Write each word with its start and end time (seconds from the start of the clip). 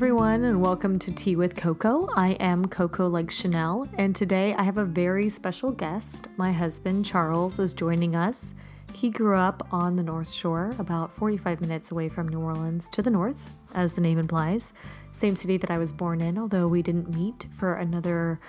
everyone, 0.00 0.44
and 0.44 0.62
welcome 0.62 0.98
to 0.98 1.12
Tea 1.12 1.36
with 1.36 1.54
Coco. 1.54 2.08
I 2.16 2.30
am 2.40 2.64
Coco 2.64 3.06
like 3.06 3.30
Chanel, 3.30 3.86
and 3.98 4.16
today 4.16 4.54
I 4.54 4.62
have 4.62 4.78
a 4.78 4.84
very 4.86 5.28
special 5.28 5.70
guest. 5.72 6.28
My 6.38 6.50
husband, 6.52 7.04
Charles, 7.04 7.58
is 7.58 7.74
joining 7.74 8.16
us. 8.16 8.54
He 8.94 9.10
grew 9.10 9.36
up 9.36 9.68
on 9.70 9.96
the 9.96 10.02
North 10.02 10.30
Shore, 10.30 10.72
about 10.78 11.14
45 11.16 11.60
minutes 11.60 11.92
away 11.92 12.08
from 12.08 12.28
New 12.28 12.40
Orleans 12.40 12.88
to 12.88 13.02
the 13.02 13.10
north, 13.10 13.54
as 13.74 13.92
the 13.92 14.00
name 14.00 14.18
implies. 14.18 14.72
Same 15.12 15.36
city 15.36 15.58
that 15.58 15.70
I 15.70 15.76
was 15.76 15.92
born 15.92 16.22
in, 16.22 16.38
although 16.38 16.66
we 16.66 16.80
didn't 16.80 17.14
meet 17.14 17.46
for 17.58 17.74
another 17.74 18.40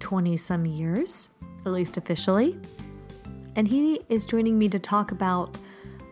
20 0.00 0.36
some 0.36 0.66
years, 0.66 1.30
at 1.64 1.72
least 1.72 1.96
officially. 1.96 2.60
And 3.56 3.66
he 3.66 4.02
is 4.10 4.26
joining 4.26 4.58
me 4.58 4.68
to 4.68 4.78
talk 4.78 5.10
about 5.10 5.56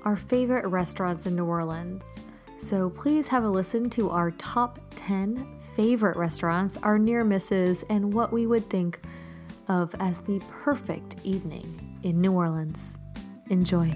our 0.06 0.16
favorite 0.16 0.66
restaurants 0.66 1.26
in 1.26 1.36
New 1.36 1.44
Orleans. 1.44 2.20
So 2.58 2.90
please 2.90 3.28
have 3.28 3.44
a 3.44 3.48
listen 3.48 3.90
to 3.90 4.10
our 4.10 4.30
top 4.32 4.80
10 4.94 5.46
favorite 5.76 6.16
restaurants, 6.16 6.78
our 6.78 6.98
near 6.98 7.22
misses, 7.22 7.84
and 7.90 8.14
what 8.14 8.32
we 8.32 8.46
would 8.46 8.68
think 8.70 8.98
of 9.68 9.94
as 10.00 10.20
the 10.20 10.40
perfect 10.48 11.16
evening 11.22 11.98
in 12.02 12.20
New 12.20 12.32
Orleans. 12.32 12.96
Enjoy. 13.50 13.90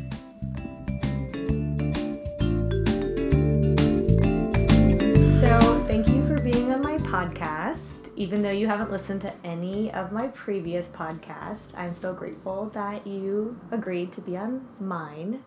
So, 5.41 5.85
thank 5.89 6.09
you 6.09 6.27
for 6.27 6.39
being 6.43 6.71
on 6.71 6.83
my 6.83 6.99
podcast. 6.99 8.11
Even 8.17 8.43
though 8.43 8.51
you 8.51 8.67
haven't 8.67 8.91
listened 8.91 9.23
to 9.23 9.33
any 9.43 9.91
of 9.93 10.13
my 10.13 10.29
previous 10.29 10.89
podcasts, 10.89 11.77
I'm 11.79 11.95
still 11.95 12.13
grateful 12.13 12.69
that 12.75 13.07
you 13.07 13.59
agreed 13.71 14.13
to 14.13 14.21
be 14.21 14.37
on 14.37 14.69
mine. 14.79 15.43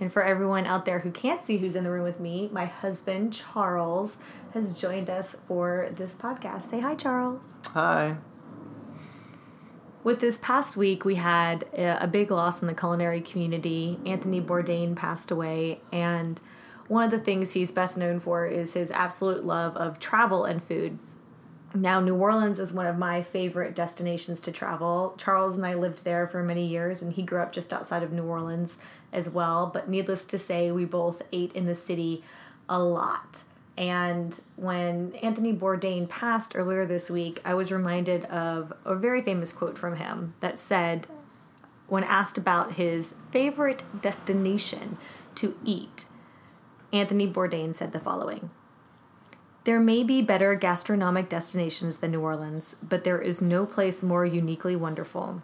And 0.00 0.10
for 0.10 0.24
everyone 0.24 0.66
out 0.66 0.86
there 0.86 1.00
who 1.00 1.10
can't 1.10 1.44
see 1.44 1.58
who's 1.58 1.76
in 1.76 1.84
the 1.84 1.90
room 1.90 2.04
with 2.04 2.18
me, 2.18 2.48
my 2.52 2.64
husband, 2.64 3.34
Charles, 3.34 4.16
has 4.54 4.80
joined 4.80 5.10
us 5.10 5.36
for 5.46 5.90
this 5.94 6.14
podcast. 6.14 6.70
Say 6.70 6.80
hi, 6.80 6.94
Charles. 6.94 7.46
Hi. 7.66 8.16
With 10.02 10.20
this 10.20 10.38
past 10.38 10.78
week, 10.78 11.04
we 11.04 11.16
had 11.16 11.64
a 11.74 12.08
big 12.10 12.30
loss 12.30 12.62
in 12.62 12.66
the 12.66 12.74
culinary 12.74 13.20
community. 13.20 14.00
Anthony 14.06 14.40
Bourdain 14.40 14.96
passed 14.96 15.30
away, 15.30 15.82
and 15.92 16.40
one 16.88 17.04
of 17.04 17.10
the 17.10 17.18
things 17.18 17.52
he's 17.52 17.70
best 17.70 17.98
known 17.98 18.18
for 18.18 18.46
is 18.46 18.72
his 18.72 18.90
absolute 18.92 19.44
love 19.44 19.76
of 19.76 19.98
travel 19.98 20.46
and 20.46 20.64
food. 20.64 20.98
Now, 21.72 22.00
New 22.00 22.16
Orleans 22.16 22.58
is 22.58 22.72
one 22.72 22.86
of 22.86 22.98
my 22.98 23.22
favorite 23.22 23.76
destinations 23.76 24.40
to 24.40 24.50
travel. 24.50 25.14
Charles 25.18 25.56
and 25.56 25.64
I 25.64 25.74
lived 25.74 26.04
there 26.04 26.26
for 26.26 26.42
many 26.42 26.66
years, 26.66 27.00
and 27.00 27.12
he 27.12 27.22
grew 27.22 27.40
up 27.40 27.52
just 27.52 27.72
outside 27.72 28.02
of 28.02 28.10
New 28.10 28.24
Orleans 28.24 28.78
as 29.12 29.30
well. 29.30 29.70
But 29.72 29.88
needless 29.88 30.24
to 30.26 30.38
say, 30.38 30.72
we 30.72 30.84
both 30.84 31.22
ate 31.32 31.52
in 31.52 31.66
the 31.66 31.76
city 31.76 32.24
a 32.68 32.80
lot. 32.80 33.44
And 33.76 34.38
when 34.56 35.12
Anthony 35.22 35.54
Bourdain 35.54 36.08
passed 36.08 36.56
earlier 36.56 36.84
this 36.84 37.08
week, 37.08 37.40
I 37.44 37.54
was 37.54 37.70
reminded 37.70 38.24
of 38.24 38.72
a 38.84 38.96
very 38.96 39.22
famous 39.22 39.52
quote 39.52 39.78
from 39.78 39.96
him 39.96 40.34
that 40.40 40.58
said, 40.58 41.06
when 41.86 42.04
asked 42.04 42.36
about 42.36 42.74
his 42.74 43.14
favorite 43.30 43.84
destination 44.02 44.98
to 45.36 45.56
eat, 45.64 46.06
Anthony 46.92 47.28
Bourdain 47.28 47.74
said 47.74 47.92
the 47.92 48.00
following 48.00 48.50
There 49.64 49.80
may 49.80 50.02
be 50.02 50.22
better 50.22 50.54
gastronomic 50.54 51.28
destinations 51.28 51.98
than 51.98 52.12
New 52.12 52.20
Orleans, 52.20 52.76
but 52.82 53.04
there 53.04 53.20
is 53.20 53.42
no 53.42 53.66
place 53.66 54.02
more 54.02 54.24
uniquely 54.24 54.74
wonderful. 54.74 55.42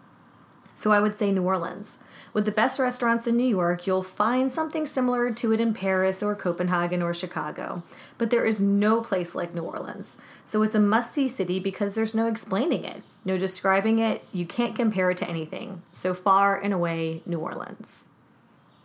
So 0.77 0.93
I 0.93 1.01
would 1.01 1.15
say 1.15 1.33
New 1.33 1.43
Orleans. 1.43 1.99
With 2.35 2.45
the 2.45 2.53
best 2.53 2.79
restaurants 2.79 3.27
in 3.27 3.37
New 3.37 3.47
York, 3.47 3.87
you'll 3.87 4.03
find 4.03 4.53
something 4.53 4.85
similar 4.85 5.31
to 5.33 5.53
it 5.53 5.61
in 5.61 5.73
Paris 5.73 6.23
or 6.23 6.35
Copenhagen 6.35 7.03
or 7.03 7.15
Chicago. 7.15 7.83
But 8.19 8.29
there 8.29 8.45
is 8.45 8.61
no 8.61 9.01
place 9.01 9.35
like 9.35 9.55
New 9.55 9.63
Orleans. 9.63 10.19
So 10.45 10.63
it's 10.63 10.75
a 10.75 10.81
must 10.81 11.13
see 11.13 11.29
city 11.29 11.59
because 11.59 11.95
there's 11.95 12.15
no 12.15 12.27
explaining 12.27 12.85
it, 12.85 13.03
no 13.25 13.39
describing 13.39 13.99
it. 14.01 14.23
You 14.33 14.45
can't 14.45 14.77
compare 14.77 15.11
it 15.11 15.17
to 15.19 15.29
anything. 15.29 15.81
So 15.93 16.13
far 16.13 16.61
and 16.61 16.75
away, 16.75 17.23
New 17.25 17.39
Orleans. 17.39 18.09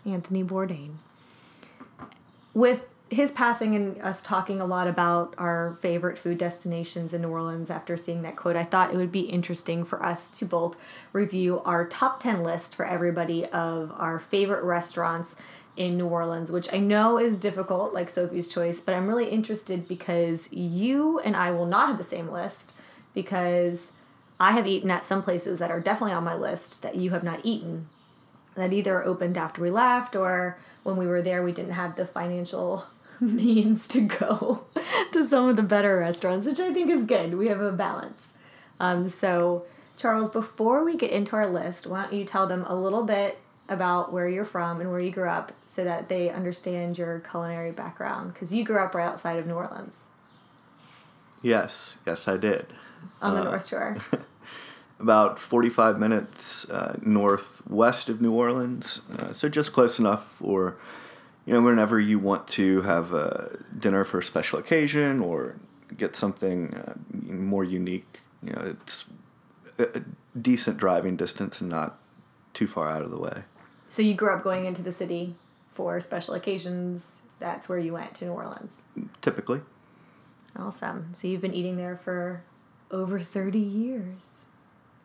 Anthony 0.05 0.45
Bourdain. 0.45 0.95
With 2.53 2.85
his 3.11 3.29
passing 3.29 3.75
and 3.75 4.01
us 4.01 4.23
talking 4.23 4.61
a 4.61 4.65
lot 4.65 4.87
about 4.87 5.35
our 5.37 5.77
favorite 5.81 6.17
food 6.17 6.37
destinations 6.37 7.13
in 7.13 7.21
New 7.21 7.27
Orleans 7.27 7.69
after 7.69 7.97
seeing 7.97 8.21
that 8.21 8.37
quote, 8.37 8.55
I 8.55 8.63
thought 8.63 8.93
it 8.93 8.97
would 8.97 9.11
be 9.11 9.21
interesting 9.21 9.83
for 9.83 10.03
us 10.03 10.31
to 10.39 10.45
both 10.45 10.77
review 11.11 11.59
our 11.65 11.85
top 11.85 12.21
10 12.21 12.41
list 12.41 12.73
for 12.73 12.85
everybody 12.85 13.45
of 13.47 13.91
our 13.97 14.17
favorite 14.17 14.63
restaurants 14.63 15.35
in 15.75 15.97
New 15.97 16.07
Orleans, 16.07 16.53
which 16.53 16.71
I 16.73 16.77
know 16.77 17.17
is 17.17 17.37
difficult, 17.37 17.93
like 17.93 18.09
Sophie's 18.09 18.47
Choice, 18.47 18.79
but 18.79 18.95
I'm 18.95 19.07
really 19.07 19.29
interested 19.29 19.89
because 19.89 20.51
you 20.53 21.19
and 21.19 21.35
I 21.35 21.51
will 21.51 21.65
not 21.65 21.89
have 21.89 21.97
the 21.97 22.05
same 22.05 22.31
list 22.31 22.71
because 23.13 23.91
I 24.39 24.53
have 24.53 24.67
eaten 24.67 24.89
at 24.89 25.05
some 25.05 25.21
places 25.21 25.59
that 25.59 25.69
are 25.69 25.81
definitely 25.81 26.13
on 26.13 26.23
my 26.23 26.35
list 26.35 26.81
that 26.81 26.95
you 26.95 27.11
have 27.11 27.23
not 27.23 27.41
eaten 27.43 27.89
that 28.55 28.73
either 28.73 29.03
opened 29.03 29.37
after 29.37 29.61
we 29.61 29.69
left 29.69 30.15
or 30.15 30.57
when 30.83 30.97
we 30.97 31.07
were 31.07 31.21
there 31.21 31.43
we 31.43 31.51
didn't 31.51 31.71
have 31.71 31.95
the 31.95 32.05
financial 32.05 32.85
means 33.33 33.87
to 33.89 34.01
go 34.01 34.65
to 35.11 35.25
some 35.25 35.47
of 35.49 35.55
the 35.55 35.63
better 35.63 35.97
restaurants 35.99 36.47
which 36.47 36.59
i 36.59 36.73
think 36.73 36.89
is 36.89 37.03
good. 37.03 37.35
We 37.37 37.47
have 37.47 37.61
a 37.61 37.71
balance. 37.71 38.33
Um, 38.79 39.07
so 39.07 39.65
charles 39.97 40.29
before 40.29 40.83
we 40.83 40.97
get 40.97 41.11
into 41.11 41.35
our 41.35 41.47
list 41.47 41.85
why 41.87 42.03
don't 42.03 42.13
you 42.13 42.25
tell 42.25 42.47
them 42.47 42.65
a 42.67 42.75
little 42.75 43.03
bit 43.03 43.37
about 43.69 44.11
where 44.11 44.27
you're 44.27 44.43
from 44.43 44.81
and 44.81 44.91
where 44.91 45.01
you 45.01 45.11
grew 45.11 45.29
up 45.29 45.53
so 45.65 45.83
that 45.85 46.09
they 46.09 46.29
understand 46.29 46.97
your 46.97 47.19
culinary 47.21 47.71
background? 47.71 48.33
Because 48.33 48.53
you 48.53 48.65
grew 48.65 48.77
up 48.79 48.93
right 48.93 49.05
outside 49.07 49.39
of 49.39 49.47
new 49.47 49.53
orleans. 49.53 50.05
Yes, 51.41 51.97
yes, 52.05 52.27
I 52.27 52.35
did. 52.37 52.67
on 53.21 53.33
the 53.35 53.41
Uh, 53.41 53.43
north 53.45 53.67
shore. 53.67 53.97
About 54.99 55.39
45 55.39 55.97
minutes 55.97 56.69
uh, 56.69 56.97
northwest 57.01 58.09
of 58.09 58.21
New 58.21 58.33
Orleans, 58.33 59.01
uh, 59.17 59.31
so 59.33 59.49
just 59.49 59.73
close 59.73 59.97
enough 59.97 60.27
for, 60.33 60.75
you 61.45 61.53
know, 61.53 61.61
whenever 61.61 61.99
you 61.99 62.19
want 62.19 62.47
to 62.49 62.81
have 62.83 63.13
a 63.13 63.57
dinner 63.77 64.03
for 64.03 64.19
a 64.19 64.23
special 64.23 64.59
occasion 64.59 65.19
or 65.19 65.55
get 65.97 66.15
something 66.15 66.73
uh, 66.73 66.93
more 67.11 67.63
unique. 67.63 68.19
You 68.43 68.53
know, 68.53 68.75
it's 68.81 69.05
a 69.77 69.83
a 69.99 70.01
decent 70.39 70.77
driving 70.77 71.17
distance 71.17 71.59
and 71.61 71.69
not 71.69 71.97
too 72.53 72.67
far 72.67 72.89
out 72.89 73.01
of 73.01 73.11
the 73.11 73.17
way. 73.17 73.43
so 73.89 74.01
you 74.01 74.13
grew 74.13 74.33
up 74.33 74.43
going 74.43 74.65
into 74.65 74.81
the 74.81 74.91
city 74.91 75.35
for 75.73 75.99
special 75.99 76.33
occasions 76.33 77.21
that's 77.39 77.67
where 77.67 77.79
you 77.79 77.91
went 77.93 78.13
to 78.15 78.25
new 78.25 78.31
orleans 78.31 78.83
Typically, 79.21 79.61
Awesome. 80.55 81.13
So 81.13 81.27
you've 81.27 81.41
been 81.41 81.53
eating 81.53 81.77
there 81.77 81.97
for 81.97 82.43
over 82.91 83.19
30 83.19 83.57
years 83.59 84.43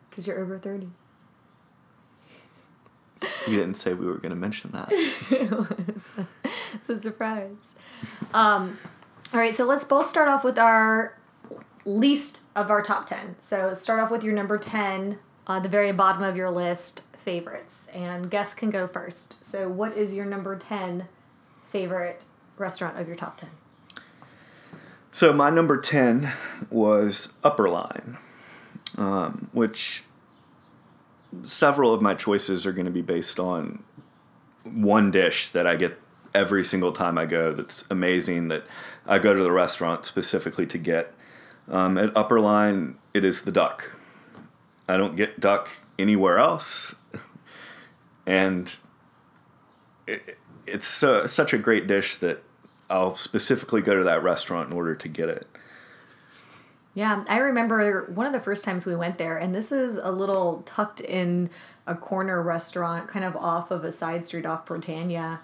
because 0.09 0.27
you're 0.27 0.39
over 0.39 0.57
30. 0.59 0.89
You 3.47 3.57
didn't 3.57 3.75
say 3.75 3.93
we 3.93 4.05
were 4.05 4.17
going 4.17 4.31
to 4.31 4.35
mention 4.35 4.71
that. 4.71 4.89
it's 6.73 6.89
a 6.89 6.99
surprise. 6.99 7.75
Um, 8.33 8.77
all 9.33 9.39
right, 9.39 9.53
so 9.53 9.65
let's 9.65 9.85
both 9.85 10.09
start 10.09 10.27
off 10.27 10.43
with 10.43 10.57
our 10.57 11.17
least 11.85 12.41
of 12.55 12.69
our 12.69 12.81
top 12.81 13.07
10. 13.07 13.35
So 13.39 13.73
start 13.73 13.99
off 13.99 14.11
with 14.11 14.23
your 14.23 14.33
number 14.33 14.57
10 14.57 15.17
on 15.47 15.63
the 15.63 15.69
very 15.69 15.91
bottom 15.91 16.23
of 16.23 16.35
your 16.35 16.49
list 16.49 17.01
favorites. 17.17 17.87
And 17.93 18.29
guests 18.29 18.53
can 18.53 18.69
go 18.69 18.87
first. 18.87 19.43
So, 19.45 19.67
what 19.67 19.97
is 19.97 20.13
your 20.13 20.25
number 20.25 20.55
10 20.57 21.07
favorite 21.67 22.21
restaurant 22.57 22.97
of 22.97 23.07
your 23.07 23.17
top 23.17 23.39
10? 23.39 23.49
So 25.17 25.33
my 25.33 25.49
number 25.49 25.77
ten 25.81 26.31
was 26.69 27.33
Upper 27.43 27.67
Line, 27.69 28.19
um, 28.97 29.49
which 29.51 30.03
several 31.43 31.93
of 31.93 32.01
my 32.01 32.13
choices 32.13 32.65
are 32.65 32.71
going 32.71 32.85
to 32.85 32.91
be 32.91 33.01
based 33.01 33.39
on 33.39 33.83
one 34.63 35.11
dish 35.11 35.49
that 35.49 35.65
I 35.65 35.75
get 35.75 35.99
every 36.33 36.63
single 36.63 36.91
time 36.91 37.17
I 37.17 37.25
go. 37.25 37.53
That's 37.53 37.83
amazing. 37.89 38.49
That 38.49 38.63
I 39.05 39.19
go 39.19 39.33
to 39.33 39.43
the 39.43 39.51
restaurant 39.51 40.05
specifically 40.05 40.65
to 40.67 40.77
get. 40.77 41.13
Um, 41.69 41.97
at 41.97 42.15
Upper 42.15 42.39
Line, 42.39 42.97
it 43.13 43.25
is 43.25 43.41
the 43.41 43.51
duck. 43.51 43.91
I 44.87 44.95
don't 44.95 45.15
get 45.15 45.39
duck 45.39 45.69
anywhere 45.99 46.37
else, 46.37 46.95
and 48.25 48.73
it, 50.07 50.37
it's 50.65 51.03
uh, 51.03 51.27
such 51.27 51.53
a 51.53 51.57
great 51.57 51.87
dish 51.87 52.15
that 52.17 52.41
I'll 52.89 53.15
specifically 53.15 53.81
go 53.81 53.97
to 53.97 54.03
that 54.05 54.23
restaurant 54.23 54.69
in 54.71 54.77
order 54.77 54.95
to 54.95 55.07
get 55.09 55.27
it. 55.27 55.47
Yeah, 56.97 57.23
I 57.29 57.37
remember 57.37 58.09
one 58.15 58.25
of 58.25 58.33
the 58.33 58.39
first 58.39 58.63
times 58.63 58.87
we 58.87 58.95
went 58.95 59.19
there, 59.19 59.37
and 59.37 59.53
this 59.53 59.71
is 59.71 59.97
a 59.97 60.09
little 60.09 60.63
tucked 60.65 60.99
in 60.99 61.51
a 61.85 61.93
corner 61.93 62.41
restaurant, 62.41 63.07
kind 63.07 63.23
of 63.23 63.35
off 63.35 63.69
of 63.69 63.83
a 63.83 63.91
side 63.91 64.27
street 64.27 64.47
off 64.47 64.65
Prytania 64.65 65.37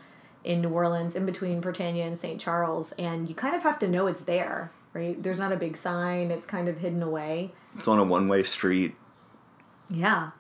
in 0.43 0.61
New 0.61 0.69
Orleans, 0.69 1.13
in 1.13 1.27
between 1.27 1.61
Prytania 1.61 2.07
and 2.07 2.19
St. 2.19 2.41
Charles, 2.41 2.91
and 2.93 3.29
you 3.29 3.35
kind 3.35 3.55
of 3.55 3.61
have 3.61 3.77
to 3.79 3.87
know 3.87 4.07
it's 4.07 4.23
there, 4.23 4.71
right? 4.93 5.21
There's 5.21 5.37
not 5.37 5.51
a 5.51 5.55
big 5.55 5.77
sign, 5.77 6.31
it's 6.31 6.47
kind 6.47 6.67
of 6.67 6.79
hidden 6.79 7.03
away. 7.03 7.51
It's 7.75 7.87
on 7.87 7.99
a 7.99 8.03
one 8.03 8.27
way 8.27 8.41
street. 8.41 8.95
Yeah. 9.91 10.31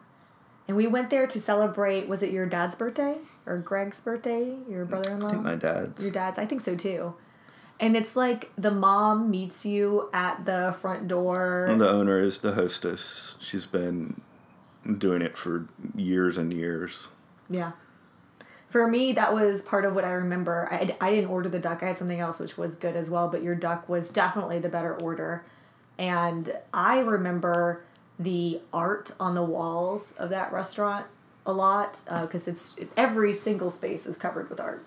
And 0.67 0.75
we 0.75 0.87
went 0.87 1.11
there 1.11 1.27
to 1.27 1.39
celebrate, 1.39 2.07
was 2.07 2.23
it 2.23 2.31
your 2.31 2.47
dad's 2.47 2.75
birthday? 2.75 3.17
Or 3.45 3.59
Greg's 3.59 4.01
birthday? 4.01 4.55
Your 4.67 4.85
brother 4.85 5.11
in 5.11 5.19
law? 5.19 5.27
I 5.27 5.31
think 5.33 5.43
my 5.43 5.55
dad's. 5.57 6.01
Your 6.01 6.11
dad's, 6.11 6.39
I 6.39 6.47
think 6.47 6.61
so 6.61 6.75
too. 6.75 7.13
And 7.79 7.97
it's 7.97 8.15
like 8.15 8.51
the 8.57 8.71
mom 8.71 9.29
meets 9.29 9.65
you 9.65 10.09
at 10.13 10.45
the 10.45 10.75
front 10.79 11.07
door. 11.07 11.65
And 11.65 11.81
the 11.81 11.89
owner 11.89 12.21
is 12.21 12.39
the 12.39 12.53
hostess. 12.53 13.35
She's 13.39 13.65
been 13.65 14.21
doing 14.97 15.21
it 15.21 15.37
for 15.37 15.67
years 15.95 16.37
and 16.37 16.53
years. 16.53 17.09
Yeah. 17.49 17.73
For 18.69 18.87
me, 18.87 19.13
that 19.13 19.33
was 19.33 19.61
part 19.61 19.85
of 19.85 19.93
what 19.93 20.03
I 20.03 20.11
remember. 20.11 20.67
I, 20.71 20.95
I 20.99 21.11
didn't 21.11 21.29
order 21.29 21.49
the 21.49 21.59
duck. 21.59 21.83
I 21.83 21.87
had 21.87 21.97
something 21.97 22.19
else 22.19 22.39
which 22.39 22.57
was 22.57 22.75
good 22.75 22.95
as 22.95 23.09
well, 23.09 23.27
but 23.27 23.43
your 23.43 23.55
duck 23.55 23.87
was 23.87 24.09
definitely 24.09 24.59
the 24.59 24.69
better 24.69 24.95
order. 24.95 25.45
And 25.97 26.55
I 26.73 26.99
remember 26.99 27.83
the 28.17 28.61
art 28.71 29.11
on 29.19 29.35
the 29.35 29.43
walls 29.43 30.13
of 30.17 30.29
that 30.29 30.51
restaurant 30.51 31.05
a 31.45 31.51
lot 31.51 31.99
because 32.05 32.47
uh, 32.47 32.51
it's 32.51 32.75
every 32.95 33.33
single 33.33 33.69
space 33.69 34.05
is 34.05 34.17
covered 34.17 34.49
with 34.49 34.59
art. 34.59 34.85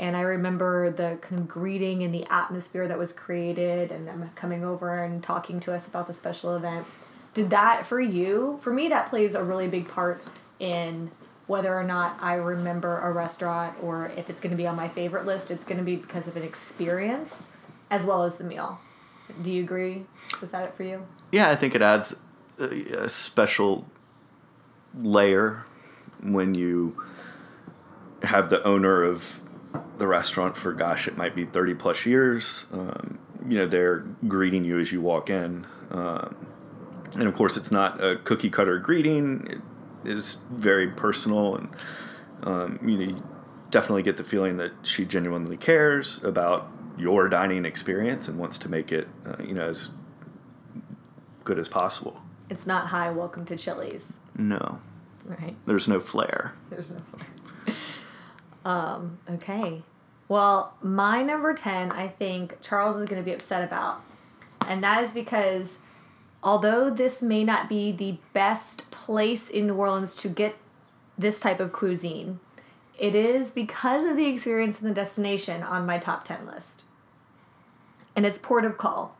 And 0.00 0.16
I 0.16 0.22
remember 0.22 0.90
the 0.90 1.18
kind 1.20 1.42
of 1.42 1.46
greeting 1.46 2.02
and 2.02 2.12
the 2.12 2.24
atmosphere 2.32 2.88
that 2.88 2.96
was 2.96 3.12
created, 3.12 3.92
and 3.92 4.08
them 4.08 4.30
coming 4.34 4.64
over 4.64 5.04
and 5.04 5.22
talking 5.22 5.60
to 5.60 5.74
us 5.74 5.86
about 5.86 6.06
the 6.06 6.14
special 6.14 6.56
event. 6.56 6.86
Did 7.34 7.50
that 7.50 7.86
for 7.86 8.00
you? 8.00 8.58
For 8.62 8.72
me, 8.72 8.88
that 8.88 9.10
plays 9.10 9.34
a 9.34 9.44
really 9.44 9.68
big 9.68 9.88
part 9.88 10.24
in 10.58 11.10
whether 11.46 11.76
or 11.76 11.84
not 11.84 12.16
I 12.22 12.34
remember 12.34 12.98
a 12.98 13.12
restaurant 13.12 13.76
or 13.82 14.06
if 14.16 14.30
it's 14.30 14.40
going 14.40 14.52
to 14.52 14.56
be 14.56 14.66
on 14.66 14.74
my 14.74 14.88
favorite 14.88 15.26
list. 15.26 15.50
It's 15.50 15.66
going 15.66 15.78
to 15.78 15.84
be 15.84 15.96
because 15.96 16.26
of 16.26 16.34
an 16.34 16.44
experience 16.44 17.48
as 17.90 18.06
well 18.06 18.22
as 18.22 18.38
the 18.38 18.44
meal. 18.44 18.80
Do 19.42 19.52
you 19.52 19.62
agree? 19.62 20.06
Was 20.40 20.52
that 20.52 20.64
it 20.64 20.74
for 20.76 20.82
you? 20.82 21.06
Yeah, 21.30 21.50
I 21.50 21.56
think 21.56 21.74
it 21.74 21.82
adds 21.82 22.14
a, 22.58 23.04
a 23.04 23.08
special 23.10 23.86
layer 24.98 25.66
when 26.22 26.54
you 26.54 27.04
have 28.22 28.48
the 28.48 28.62
owner 28.64 29.02
of 29.02 29.42
the 29.98 30.06
restaurant 30.06 30.56
for 30.56 30.72
gosh 30.72 31.06
it 31.06 31.16
might 31.16 31.34
be 31.34 31.44
30 31.44 31.74
plus 31.74 32.06
years 32.06 32.64
um, 32.72 33.18
you 33.48 33.58
know 33.58 33.66
they're 33.66 34.00
greeting 34.26 34.64
you 34.64 34.78
as 34.78 34.92
you 34.92 35.00
walk 35.00 35.30
in 35.30 35.66
um, 35.90 36.34
and 37.14 37.24
of 37.24 37.34
course 37.34 37.56
it's 37.56 37.70
not 37.70 38.02
a 38.02 38.16
cookie 38.16 38.50
cutter 38.50 38.78
greeting 38.78 39.62
it 40.04 40.10
is 40.10 40.38
very 40.50 40.88
personal 40.88 41.56
and 41.56 41.68
um, 42.42 42.78
you 42.82 42.96
know 42.96 43.04
you 43.04 43.22
definitely 43.70 44.02
get 44.02 44.16
the 44.16 44.24
feeling 44.24 44.56
that 44.56 44.72
she 44.82 45.04
genuinely 45.04 45.56
cares 45.56 46.22
about 46.24 46.70
your 46.98 47.28
dining 47.28 47.64
experience 47.64 48.26
and 48.26 48.38
wants 48.38 48.58
to 48.58 48.68
make 48.68 48.90
it 48.90 49.08
uh, 49.26 49.42
you 49.42 49.54
know 49.54 49.68
as 49.68 49.90
good 51.44 51.58
as 51.58 51.68
possible 51.68 52.20
it's 52.48 52.66
not 52.66 52.88
hi 52.88 53.10
welcome 53.10 53.44
to 53.44 53.56
chili's 53.56 54.20
no 54.36 54.80
Right. 55.30 55.54
There's 55.64 55.86
no 55.86 56.00
flair. 56.00 56.54
There's 56.70 56.90
no 56.90 56.98
flair. 57.00 57.76
Um, 58.64 59.18
okay. 59.30 59.82
Well, 60.28 60.74
my 60.80 61.22
number 61.22 61.54
10, 61.54 61.92
I 61.92 62.08
think 62.08 62.60
Charles 62.62 62.96
is 62.96 63.06
going 63.06 63.20
to 63.20 63.24
be 63.24 63.32
upset 63.32 63.64
about. 63.64 64.02
And 64.66 64.82
that 64.84 65.02
is 65.02 65.12
because 65.12 65.78
although 66.42 66.90
this 66.90 67.20
may 67.20 67.42
not 67.42 67.68
be 67.68 67.90
the 67.90 68.16
best 68.32 68.90
place 68.90 69.48
in 69.48 69.66
New 69.66 69.74
Orleans 69.74 70.14
to 70.16 70.28
get 70.28 70.56
this 71.18 71.40
type 71.40 71.60
of 71.60 71.72
cuisine, 71.72 72.38
it 72.98 73.14
is 73.14 73.50
because 73.50 74.04
of 74.04 74.16
the 74.16 74.26
experience 74.26 74.80
and 74.80 74.90
the 74.90 74.94
destination 74.94 75.62
on 75.62 75.86
my 75.86 75.98
top 75.98 76.24
10 76.26 76.46
list. 76.46 76.84
And 78.14 78.26
it's 78.26 78.38
Port 78.38 78.64
of 78.64 78.76
Call. 78.76 79.16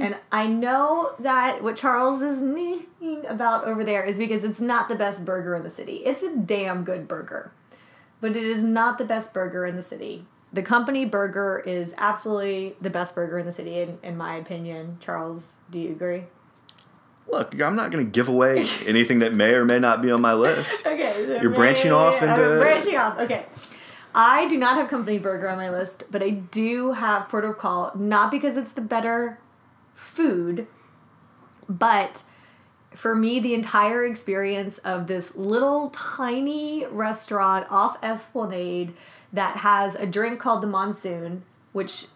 And 0.00 0.16
I 0.32 0.46
know 0.46 1.14
that 1.20 1.62
what 1.62 1.76
Charles 1.76 2.20
is 2.20 2.42
kneeing 2.42 3.26
about 3.28 3.64
over 3.64 3.84
there 3.84 4.02
is 4.04 4.18
because 4.18 4.42
it's 4.42 4.60
not 4.60 4.88
the 4.88 4.94
best 4.94 5.24
burger 5.24 5.54
in 5.54 5.62
the 5.62 5.70
city. 5.70 5.98
It's 6.04 6.22
a 6.22 6.34
damn 6.34 6.84
good 6.84 7.06
burger, 7.06 7.52
but 8.24 8.36
it 8.36 8.42
is 8.42 8.64
not 8.64 8.96
the 8.96 9.04
best 9.04 9.34
burger 9.34 9.66
in 9.66 9.76
the 9.76 9.82
city. 9.82 10.24
The 10.50 10.62
company 10.62 11.04
burger 11.04 11.62
is 11.66 11.92
absolutely 11.98 12.74
the 12.80 12.88
best 12.88 13.14
burger 13.14 13.38
in 13.38 13.44
the 13.44 13.52
city, 13.52 13.80
in, 13.80 13.98
in 14.02 14.16
my 14.16 14.36
opinion. 14.36 14.96
Charles, 14.98 15.58
do 15.70 15.78
you 15.78 15.90
agree? 15.90 16.22
Look, 17.30 17.60
I'm 17.60 17.76
not 17.76 17.90
going 17.90 18.02
to 18.02 18.10
give 18.10 18.26
away 18.28 18.66
anything 18.86 19.18
that 19.18 19.34
may 19.34 19.50
or 19.50 19.66
may 19.66 19.78
not 19.78 20.00
be 20.00 20.10
on 20.10 20.22
my 20.22 20.32
list. 20.32 20.86
okay. 20.86 21.12
So 21.26 21.42
You're 21.42 21.50
branching 21.50 21.92
off 21.92 22.22
into. 22.22 22.32
I'm 22.32 22.60
branching 22.60 22.96
off. 22.96 23.18
Okay. 23.18 23.44
I 24.14 24.48
do 24.48 24.56
not 24.56 24.76
have 24.76 24.88
company 24.88 25.18
burger 25.18 25.50
on 25.50 25.58
my 25.58 25.68
list, 25.68 26.04
but 26.10 26.22
I 26.22 26.30
do 26.30 26.92
have 26.92 27.28
Port 27.28 27.44
of 27.44 27.58
Call, 27.58 27.92
not 27.94 28.30
because 28.30 28.56
it's 28.56 28.72
the 28.72 28.80
better 28.80 29.38
food, 29.94 30.66
but 31.68 32.22
for 32.94 33.14
me, 33.14 33.40
the 33.40 33.54
entire 33.54 34.04
experience 34.04 34.78
of 34.78 35.06
this 35.06 35.34
little 35.36 35.90
tiny 35.90 36.86
restaurant 36.86 37.66
off 37.70 37.98
Esplanade 38.02 38.94
that 39.32 39.58
has 39.58 39.94
a 39.94 40.06
drink 40.06 40.38
called 40.38 40.62
the 40.62 40.66
Monsoon, 40.66 41.42
which 41.72 42.06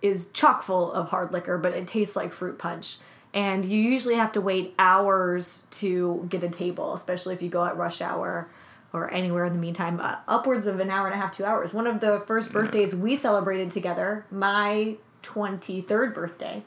is 0.00 0.28
chock 0.32 0.62
full 0.62 0.92
of 0.92 1.08
hard 1.08 1.32
liquor, 1.32 1.58
but 1.58 1.74
it 1.74 1.86
tastes 1.86 2.14
like 2.14 2.32
fruit 2.32 2.58
punch. 2.58 2.98
And 3.34 3.64
you 3.64 3.80
usually 3.80 4.14
have 4.14 4.32
to 4.32 4.40
wait 4.40 4.74
hours 4.78 5.66
to 5.72 6.26
get 6.28 6.42
a 6.42 6.48
table, 6.48 6.94
especially 6.94 7.34
if 7.34 7.42
you 7.42 7.48
go 7.48 7.64
at 7.64 7.76
rush 7.76 8.00
hour 8.00 8.48
or 8.92 9.12
anywhere 9.12 9.44
in 9.44 9.52
the 9.52 9.58
meantime, 9.58 10.00
uh, 10.00 10.16
upwards 10.26 10.66
of 10.66 10.80
an 10.80 10.88
hour 10.88 11.06
and 11.06 11.14
a 11.14 11.18
half, 11.18 11.36
two 11.36 11.44
hours. 11.44 11.74
One 11.74 11.86
of 11.86 12.00
the 12.00 12.22
first 12.26 12.52
birthdays 12.52 12.94
we 12.94 13.16
celebrated 13.16 13.70
together, 13.70 14.24
my 14.30 14.96
23rd 15.22 16.14
birthday, 16.14 16.62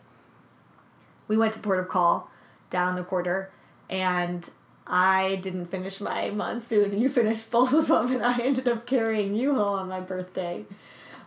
we 1.28 1.38
went 1.38 1.54
to 1.54 1.60
Port 1.60 1.80
of 1.80 1.88
Call 1.88 2.30
down 2.70 2.96
the 2.96 3.04
quarter, 3.04 3.52
and 3.92 4.50
I 4.88 5.36
didn't 5.36 5.68
finish 5.68 6.02
my 6.02 6.32
monsoon. 6.32 7.00
You 7.00 7.10
finished 7.10 7.52
both 7.52 7.74
of 7.74 7.88
them, 7.88 8.12
and 8.12 8.26
I 8.26 8.40
ended 8.40 8.68
up 8.68 8.88
carrying 8.88 9.36
you 9.36 9.54
home 9.54 9.80
on 9.80 9.88
my 9.88 10.00
birthday. 10.00 10.66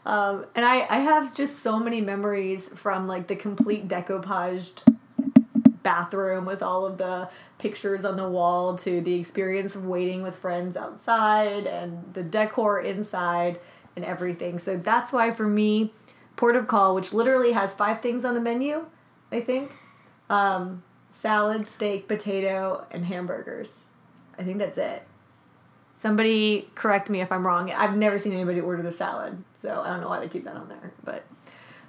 Um, 0.06 0.46
and 0.54 0.66
I, 0.66 0.86
I 0.90 0.98
have 0.98 1.34
just 1.34 1.60
so 1.60 1.78
many 1.78 2.00
memories 2.00 2.68
from 2.68 3.06
like 3.06 3.26
the 3.26 3.36
complete 3.36 3.88
decoupaged 3.88 4.82
bathroom 5.82 6.44
with 6.44 6.62
all 6.62 6.84
of 6.84 6.98
the 6.98 7.28
pictures 7.58 8.04
on 8.04 8.16
the 8.16 8.28
wall 8.28 8.76
to 8.76 9.00
the 9.00 9.14
experience 9.14 9.74
of 9.74 9.86
waiting 9.86 10.22
with 10.22 10.36
friends 10.36 10.76
outside 10.76 11.66
and 11.66 12.12
the 12.14 12.22
decor 12.22 12.80
inside 12.80 13.60
and 13.96 14.04
everything. 14.04 14.58
So 14.58 14.76
that's 14.76 15.12
why 15.12 15.30
for 15.30 15.46
me, 15.46 15.92
Port 16.36 16.56
of 16.56 16.66
Call, 16.66 16.94
which 16.94 17.12
literally 17.12 17.52
has 17.52 17.74
five 17.74 18.02
things 18.02 18.24
on 18.24 18.34
the 18.34 18.40
menu, 18.40 18.86
I 19.30 19.40
think, 19.40 19.72
um, 20.28 20.82
salad, 21.14 21.66
steak, 21.66 22.08
potato, 22.08 22.86
and 22.90 23.06
hamburgers. 23.06 23.84
I 24.36 24.42
think 24.42 24.58
that's 24.58 24.76
it. 24.76 25.04
Somebody 25.94 26.68
correct 26.74 27.08
me 27.08 27.20
if 27.20 27.30
I'm 27.30 27.46
wrong. 27.46 27.70
I've 27.70 27.96
never 27.96 28.18
seen 28.18 28.32
anybody 28.32 28.60
order 28.60 28.82
the 28.82 28.92
salad, 28.92 29.42
so 29.56 29.80
I 29.84 29.90
don't 29.90 30.00
know 30.00 30.08
why 30.08 30.18
they 30.18 30.28
keep 30.28 30.44
that 30.44 30.56
on 30.56 30.68
there. 30.68 30.92
But 31.04 31.24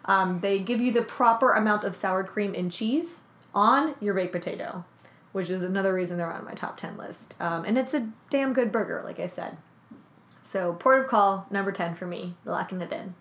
um, 0.06 0.40
they 0.42 0.60
give 0.60 0.80
you 0.80 0.92
the 0.92 1.02
proper 1.02 1.54
amount 1.54 1.84
of 1.84 1.96
sour 1.96 2.24
cream 2.24 2.54
and 2.54 2.72
cheese 2.72 3.22
on 3.54 3.96
your 4.00 4.14
baked 4.14 4.32
potato, 4.32 4.86
which 5.32 5.50
is 5.50 5.64
another 5.64 5.94
reason 5.94 6.18
they're 6.18 6.32
on 6.32 6.46
my 6.46 6.54
top 6.54 6.80
10 6.80 6.96
list. 6.96 7.34
Um, 7.40 7.66
and 7.66 7.80
it's 7.80 7.96
a 7.96 8.08
damn 8.30 8.54
good 8.54 8.72
burger, 8.72 9.02
like 9.04 9.20
I 9.20 9.28
said. 9.28 9.58
So, 10.44 10.74
port 10.74 11.02
of 11.02 11.08
call, 11.08 11.48
number 11.50 11.72
10 11.72 11.96
for 11.96 12.06
me, 12.06 12.36
locking 12.46 12.80
it 12.80 12.94
in. 12.94 13.16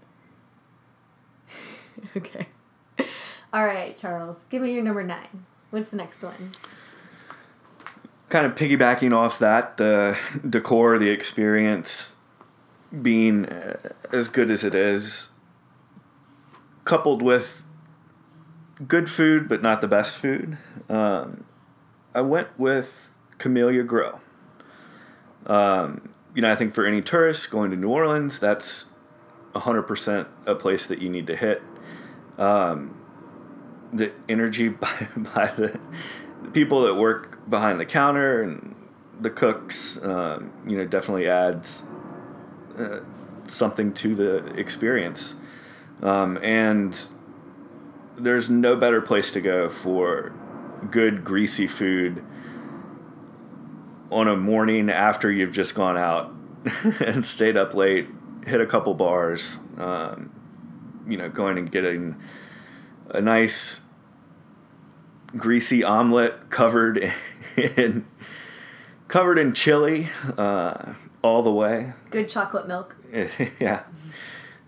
okay. 2.16 2.48
All 3.54 3.64
right, 3.64 3.96
Charles, 3.96 4.40
give 4.50 4.60
me 4.60 4.74
your 4.74 4.82
number 4.82 5.02
nine. 5.02 5.46
What's 5.74 5.88
the 5.88 5.96
next 5.96 6.22
one? 6.22 6.52
Kind 8.28 8.46
of 8.46 8.54
piggybacking 8.54 9.12
off 9.12 9.40
that, 9.40 9.76
the 9.76 10.16
decor, 10.48 11.00
the 11.00 11.08
experience 11.08 12.14
being 13.02 13.46
uh, 13.46 13.88
as 14.12 14.28
good 14.28 14.52
as 14.52 14.62
it 14.62 14.72
is, 14.72 15.30
coupled 16.84 17.22
with 17.22 17.64
good 18.86 19.10
food 19.10 19.48
but 19.48 19.62
not 19.62 19.80
the 19.80 19.88
best 19.88 20.16
food, 20.16 20.58
um, 20.88 21.42
I 22.14 22.20
went 22.20 22.56
with 22.56 23.10
Camellia 23.38 23.82
Grill. 23.82 24.20
Um, 25.44 26.10
you 26.36 26.42
know, 26.42 26.52
I 26.52 26.54
think 26.54 26.72
for 26.72 26.86
any 26.86 27.02
tourist 27.02 27.50
going 27.50 27.72
to 27.72 27.76
New 27.76 27.88
Orleans, 27.88 28.38
that's 28.38 28.84
100% 29.56 30.26
a 30.46 30.54
place 30.54 30.86
that 30.86 31.02
you 31.02 31.10
need 31.10 31.26
to 31.26 31.34
hit. 31.34 31.62
Um, 32.38 33.03
the 33.94 34.12
energy 34.28 34.68
by, 34.84 35.08
by 35.16 35.52
the, 35.56 35.80
people 36.52 36.82
that 36.82 36.94
work 36.94 37.48
behind 37.48 37.80
the 37.80 37.86
counter 37.86 38.42
and 38.42 38.74
the 39.20 39.30
cooks, 39.30 39.98
um, 40.02 40.52
you 40.66 40.76
know, 40.76 40.84
definitely 40.84 41.28
adds 41.28 41.84
uh, 42.78 43.00
something 43.46 43.92
to 43.94 44.14
the 44.14 44.44
experience. 44.56 45.34
Um, 46.02 46.38
and 46.42 47.08
there's 48.16 48.50
no 48.50 48.76
better 48.76 49.00
place 49.00 49.30
to 49.32 49.40
go 49.40 49.68
for 49.68 50.32
good 50.90 51.24
greasy 51.24 51.66
food 51.66 52.24
on 54.10 54.28
a 54.28 54.36
morning 54.36 54.90
after 54.90 55.30
you've 55.30 55.52
just 55.52 55.74
gone 55.74 55.96
out 55.96 56.32
and 57.00 57.24
stayed 57.24 57.56
up 57.56 57.74
late, 57.74 58.08
hit 58.46 58.60
a 58.60 58.66
couple 58.66 58.94
bars, 58.94 59.58
um, 59.78 60.30
you 61.08 61.16
know, 61.16 61.28
going 61.28 61.58
and 61.58 61.70
getting 61.70 62.16
a 63.10 63.20
nice 63.20 63.80
greasy 65.36 65.82
omelet 65.82 66.50
covered 66.50 67.12
in 67.56 68.06
covered 69.08 69.38
in 69.38 69.52
chili 69.52 70.08
uh, 70.36 70.94
all 71.22 71.42
the 71.42 71.52
way. 71.52 71.92
Good 72.10 72.28
chocolate 72.28 72.66
milk. 72.66 72.96
yeah. 73.60 73.82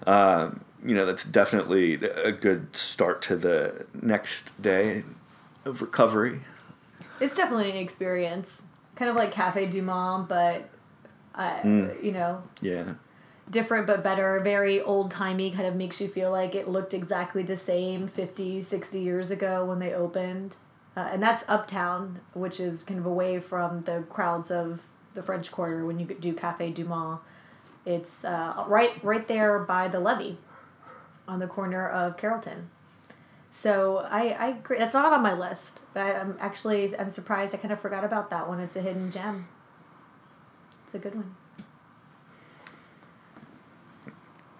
Um, 0.06 0.60
you 0.84 0.94
know, 0.94 1.04
that's 1.04 1.24
definitely 1.24 1.94
a 1.94 2.32
good 2.32 2.76
start 2.76 3.22
to 3.22 3.36
the 3.36 3.86
next 4.00 4.60
day 4.60 5.02
of 5.64 5.82
recovery. 5.82 6.40
It's 7.18 7.34
definitely 7.34 7.70
an 7.70 7.76
experience, 7.76 8.62
kind 8.94 9.08
of 9.10 9.16
like 9.16 9.32
Cafe 9.32 9.66
Du 9.66 9.82
Monde, 9.82 10.28
but 10.28 10.68
uh, 11.34 11.60
you 12.02 12.12
know, 12.12 12.42
Yeah. 12.60 12.94
Different 13.50 13.86
but 13.86 14.02
better. 14.02 14.40
Very 14.40 14.80
old 14.80 15.10
timey, 15.10 15.50
kind 15.50 15.66
of 15.66 15.74
makes 15.74 16.00
you 16.00 16.08
feel 16.08 16.30
like 16.30 16.54
it 16.54 16.68
looked 16.68 16.94
exactly 16.94 17.42
the 17.42 17.56
same 17.56 18.08
50, 18.08 18.60
60 18.60 19.00
years 19.00 19.30
ago 19.30 19.64
when 19.64 19.78
they 19.78 19.92
opened. 19.92 20.56
Uh, 20.96 21.10
and 21.12 21.22
that's 21.22 21.44
uptown, 21.46 22.20
which 22.32 22.58
is 22.58 22.82
kind 22.82 22.98
of 22.98 23.06
away 23.06 23.38
from 23.38 23.82
the 23.82 24.04
crowds 24.08 24.50
of 24.50 24.80
the 25.14 25.22
French 25.22 25.50
Quarter 25.52 25.84
when 25.84 25.98
you 25.98 26.06
do 26.06 26.32
Cafe 26.32 26.70
Du 26.70 26.84
Monde. 26.84 27.18
It's 27.84 28.24
uh, 28.24 28.64
right 28.66 28.92
right 29.04 29.26
there 29.28 29.58
by 29.60 29.88
the 29.88 30.00
levee, 30.00 30.38
on 31.28 31.38
the 31.38 31.46
corner 31.46 31.88
of 31.88 32.16
Carrollton. 32.16 32.70
So 33.50 33.98
I, 33.98 34.30
I 34.30 34.46
agree. 34.48 34.78
That's 34.78 34.94
not 34.94 35.12
on 35.12 35.22
my 35.22 35.32
list. 35.32 35.80
But 35.94 36.16
I'm 36.16 36.36
actually 36.40 36.96
I'm 36.96 37.08
surprised. 37.08 37.54
I 37.54 37.58
kind 37.58 37.72
of 37.72 37.80
forgot 37.80 38.04
about 38.04 38.30
that 38.30 38.48
one. 38.48 38.60
It's 38.60 38.76
a 38.76 38.82
hidden 38.82 39.10
gem. 39.10 39.48
It's 40.84 40.94
a 40.94 40.98
good 40.98 41.14
one. 41.14 41.36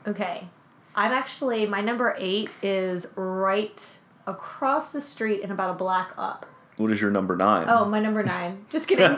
Okay, 0.07 0.49
I'm 0.95 1.13
actually 1.13 1.67
my 1.67 1.81
number 1.81 2.15
eight 2.19 2.51
is 2.63 3.07
right 3.17 3.99
across 4.27 4.91
the 4.91 5.01
street 5.01 5.43
and 5.43 5.53
about 5.53 5.71
a 5.71 5.75
block 5.75 6.15
up. 6.17 6.47
What 6.77 6.91
is 6.91 7.01
your 7.01 7.11
number 7.11 7.37
nine? 7.37 7.67
Oh, 7.69 7.85
my 7.85 8.01
number 8.01 8.23
nine. 8.23 8.67
Just 8.71 8.87
kidding. 8.87 9.07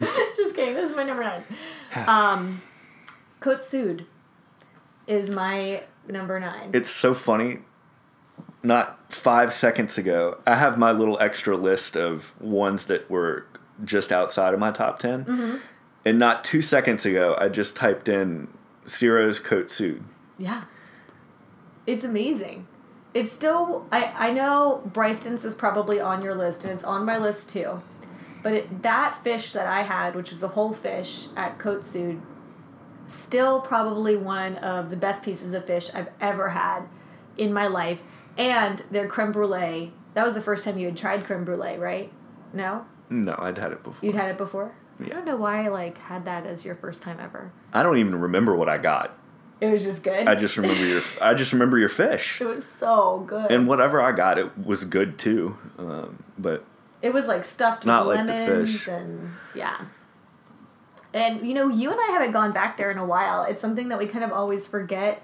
Just 0.36 0.54
kidding. 0.54 0.74
This 0.74 0.90
is 0.90 0.96
my 0.96 1.04
number 1.04 1.24
nine. 1.24 1.44
Um, 2.08 2.62
Côte 3.40 3.62
Sud 3.62 4.06
is 5.06 5.30
my 5.30 5.82
number 6.08 6.38
nine. 6.40 6.70
It's 6.72 6.90
so 6.90 7.14
funny. 7.14 7.58
Not 8.62 9.12
five 9.12 9.54
seconds 9.54 9.96
ago, 9.96 10.38
I 10.46 10.56
have 10.56 10.76
my 10.76 10.92
little 10.92 11.18
extra 11.18 11.56
list 11.56 11.96
of 11.96 12.38
ones 12.40 12.84
that 12.86 13.10
were 13.10 13.46
just 13.82 14.12
outside 14.12 14.52
of 14.52 14.60
my 14.60 14.70
top 14.70 14.98
10. 14.98 15.24
Mm-hmm. 15.24 15.56
And 16.04 16.18
not 16.18 16.44
two 16.44 16.60
seconds 16.60 17.06
ago, 17.06 17.36
I 17.38 17.48
just 17.48 17.74
typed 17.74 18.06
in 18.06 18.48
Ciro's 18.90 19.38
Cote 19.38 19.70
Sud. 19.70 20.02
Yeah. 20.38 20.64
It's 21.86 22.04
amazing. 22.04 22.66
It's 23.14 23.32
still 23.32 23.86
I 23.90 24.28
I 24.28 24.30
know 24.32 24.82
Brigtsen's 24.92 25.44
is 25.44 25.54
probably 25.54 26.00
on 26.00 26.22
your 26.22 26.34
list 26.34 26.64
and 26.64 26.72
it's 26.72 26.84
on 26.84 27.04
my 27.04 27.18
list 27.18 27.50
too. 27.50 27.82
But 28.42 28.52
it, 28.54 28.82
that 28.82 29.22
fish 29.22 29.52
that 29.52 29.66
I 29.66 29.82
had, 29.82 30.14
which 30.14 30.30
was 30.30 30.42
a 30.42 30.48
whole 30.48 30.72
fish 30.72 31.26
at 31.36 31.60
Sud, 31.82 32.22
still 33.06 33.60
probably 33.60 34.16
one 34.16 34.56
of 34.56 34.88
the 34.90 34.96
best 34.96 35.22
pieces 35.22 35.52
of 35.52 35.66
fish 35.66 35.90
I've 35.92 36.08
ever 36.20 36.50
had 36.50 36.84
in 37.36 37.52
my 37.52 37.66
life. 37.66 38.00
And 38.38 38.82
their 38.90 39.06
creme 39.06 39.32
brulee. 39.32 39.92
That 40.14 40.24
was 40.24 40.34
the 40.34 40.40
first 40.40 40.64
time 40.64 40.78
you 40.78 40.86
had 40.86 40.96
tried 40.96 41.24
creme 41.24 41.44
brulee, 41.44 41.76
right? 41.76 42.10
No? 42.52 42.86
No, 43.10 43.36
I'd 43.38 43.58
had 43.58 43.72
it 43.72 43.82
before. 43.82 44.06
You'd 44.06 44.16
had 44.16 44.30
it 44.30 44.38
before? 44.38 44.74
I 45.06 45.08
don't 45.08 45.24
know 45.24 45.36
why 45.36 45.64
I 45.64 45.68
like 45.68 45.98
had 45.98 46.24
that 46.24 46.46
as 46.46 46.64
your 46.64 46.74
first 46.74 47.02
time 47.02 47.18
ever. 47.20 47.52
I 47.72 47.82
don't 47.82 47.98
even 47.98 48.14
remember 48.20 48.54
what 48.54 48.68
I 48.68 48.78
got. 48.78 49.16
It 49.60 49.68
was 49.70 49.84
just 49.84 50.02
good. 50.02 50.26
I 50.26 50.34
just 50.34 50.56
remember 50.56 50.84
your 50.86 51.02
I 51.20 51.34
just 51.34 51.52
remember 51.52 51.78
your 51.78 51.88
fish. 51.88 52.40
it 52.40 52.46
was 52.46 52.64
so 52.66 53.24
good. 53.26 53.50
And 53.50 53.66
whatever 53.66 54.00
I 54.00 54.12
got, 54.12 54.38
it 54.38 54.56
was 54.58 54.84
good 54.84 55.18
too. 55.18 55.56
Um, 55.78 56.22
but 56.38 56.64
It 57.02 57.12
was 57.12 57.26
like 57.26 57.44
stuffed 57.44 57.84
Not 57.86 58.06
with 58.06 58.16
like 58.16 58.26
the 58.26 58.66
fish. 58.66 58.88
and 58.88 59.32
yeah. 59.54 59.84
And 61.12 61.46
you 61.46 61.54
know, 61.54 61.68
you 61.68 61.90
and 61.90 61.98
I 62.00 62.12
haven't 62.12 62.32
gone 62.32 62.52
back 62.52 62.76
there 62.76 62.90
in 62.90 62.98
a 62.98 63.04
while. 63.04 63.42
It's 63.44 63.60
something 63.60 63.88
that 63.88 63.98
we 63.98 64.06
kind 64.06 64.24
of 64.24 64.32
always 64.32 64.66
forget 64.66 65.22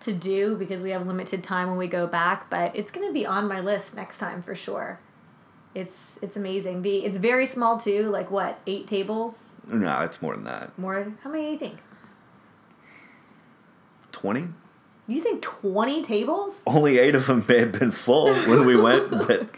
to 0.00 0.12
do 0.12 0.56
because 0.56 0.82
we 0.82 0.90
have 0.90 1.06
limited 1.06 1.42
time 1.42 1.68
when 1.68 1.78
we 1.78 1.86
go 1.88 2.06
back, 2.06 2.48
but 2.50 2.74
it's 2.76 2.90
going 2.90 3.06
to 3.06 3.12
be 3.12 3.24
on 3.26 3.48
my 3.48 3.60
list 3.60 3.96
next 3.96 4.18
time 4.18 4.40
for 4.42 4.54
sure. 4.54 5.00
It's 5.76 6.18
it's 6.22 6.36
amazing. 6.36 6.80
The 6.80 7.04
it's 7.04 7.18
very 7.18 7.44
small 7.44 7.76
too, 7.78 8.04
like 8.04 8.30
what, 8.30 8.58
8 8.66 8.86
tables? 8.86 9.50
no, 9.68 10.00
it's 10.00 10.22
more 10.22 10.34
than 10.34 10.44
that. 10.44 10.78
More 10.78 11.12
How 11.22 11.28
many 11.28 11.44
do 11.44 11.50
you 11.50 11.58
think? 11.58 11.78
Twenty. 14.10 14.48
You 15.06 15.20
think 15.20 15.42
20 15.42 16.02
tables? 16.02 16.62
Only 16.66 16.98
eight 16.98 17.14
of 17.14 17.26
them 17.26 17.44
may 17.46 17.58
have 17.60 17.72
been 17.72 17.90
full 17.90 18.32
when 18.34 18.64
we 18.64 18.74
went, 18.74 19.10
but 19.10 19.50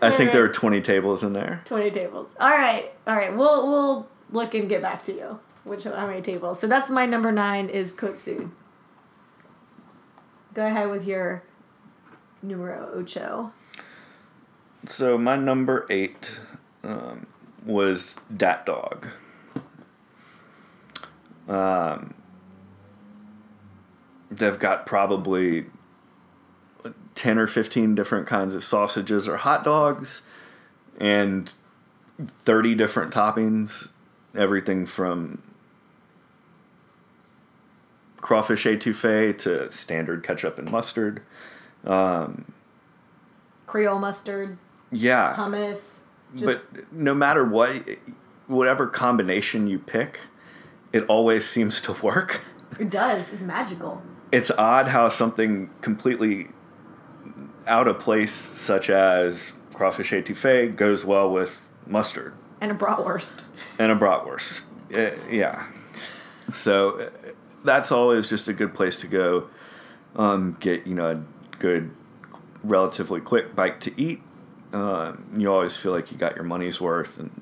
I 0.00 0.12
think 0.12 0.30
there 0.30 0.44
are 0.44 0.48
twenty 0.48 0.80
tables 0.80 1.24
in 1.24 1.32
there. 1.32 1.62
20 1.64 1.90
tables. 1.90 2.36
All 2.38 2.48
right. 2.48 2.92
All 3.08 3.16
right. 3.16 3.36
We'll 3.36 3.66
we'll 3.66 4.08
look 4.30 4.54
and 4.54 4.68
get 4.68 4.80
back 4.80 5.02
to 5.04 5.12
you. 5.12 5.40
Which 5.64 5.84
how 5.84 6.06
many 6.06 6.22
tables? 6.22 6.60
So 6.60 6.68
that's 6.68 6.88
my 6.88 7.04
number 7.04 7.32
9 7.32 7.68
is 7.68 7.92
Sud. 7.98 8.50
Go 10.54 10.66
ahead 10.66 10.88
with 10.88 11.04
your 11.04 11.42
numero 12.42 12.90
ocho. 12.94 13.52
So 14.86 15.18
my 15.18 15.36
number 15.36 15.86
eight 15.90 16.38
um, 16.82 17.26
was 17.64 18.16
Dat 18.34 18.64
Dog. 18.66 19.06
Um, 21.48 22.14
they've 24.30 24.58
got 24.58 24.86
probably 24.86 25.66
ten 27.14 27.38
or 27.38 27.46
fifteen 27.46 27.94
different 27.94 28.26
kinds 28.26 28.54
of 28.54 28.64
sausages 28.64 29.28
or 29.28 29.36
hot 29.36 29.64
dogs, 29.64 30.22
and 30.98 31.54
thirty 32.44 32.74
different 32.74 33.12
toppings. 33.12 33.90
Everything 34.34 34.86
from 34.86 35.42
crawfish 38.20 38.64
etouffee 38.64 39.36
to 39.38 39.70
standard 39.72 40.22
ketchup 40.22 40.58
and 40.58 40.70
mustard. 40.70 41.22
Creole 43.66 43.98
mustard, 43.98 44.58
Yeah, 44.92 45.34
hummus. 45.36 46.00
Just 46.36 46.66
but 46.72 46.92
no 46.92 47.14
matter 47.14 47.44
what 47.44 47.72
whatever 48.46 48.86
combination 48.86 49.66
you 49.66 49.78
pick 49.78 50.20
it 50.92 51.04
always 51.06 51.46
seems 51.48 51.80
to 51.82 51.92
work 52.02 52.40
it 52.78 52.90
does. 52.90 53.28
It's 53.32 53.42
magical. 53.42 54.02
it's 54.32 54.50
odd 54.58 54.88
how 54.88 55.08
something 55.08 55.70
completely 55.82 56.48
out 57.66 57.86
of 57.88 57.98
place 58.00 58.32
such 58.32 58.90
as 58.90 59.52
crawfish 59.74 60.10
etouffee 60.12 60.74
goes 60.74 61.04
well 61.04 61.30
with 61.30 61.60
mustard 61.86 62.34
And 62.60 62.70
a 62.72 62.74
bratwurst. 62.74 63.42
and 63.78 63.90
a 63.92 63.96
bratwurst 63.96 64.64
Uh, 64.94 65.10
yeah 65.30 65.66
so 66.50 67.00
uh, 67.00 67.10
that's 67.64 67.92
always 67.92 68.28
just 68.28 68.48
a 68.48 68.52
good 68.52 68.74
place 68.74 68.96
to 68.98 69.06
go 69.06 69.48
um, 70.16 70.56
get 70.60 70.86
you 70.86 70.94
know 70.94 71.10
a 71.10 71.56
good 71.58 71.90
relatively 72.64 73.20
quick 73.20 73.54
bite 73.54 73.80
to 73.82 74.00
eat 74.00 74.22
um, 74.72 75.34
you 75.36 75.52
always 75.52 75.76
feel 75.76 75.92
like 75.92 76.10
you 76.12 76.18
got 76.18 76.36
your 76.36 76.44
money's 76.44 76.80
worth 76.80 77.18
and 77.18 77.40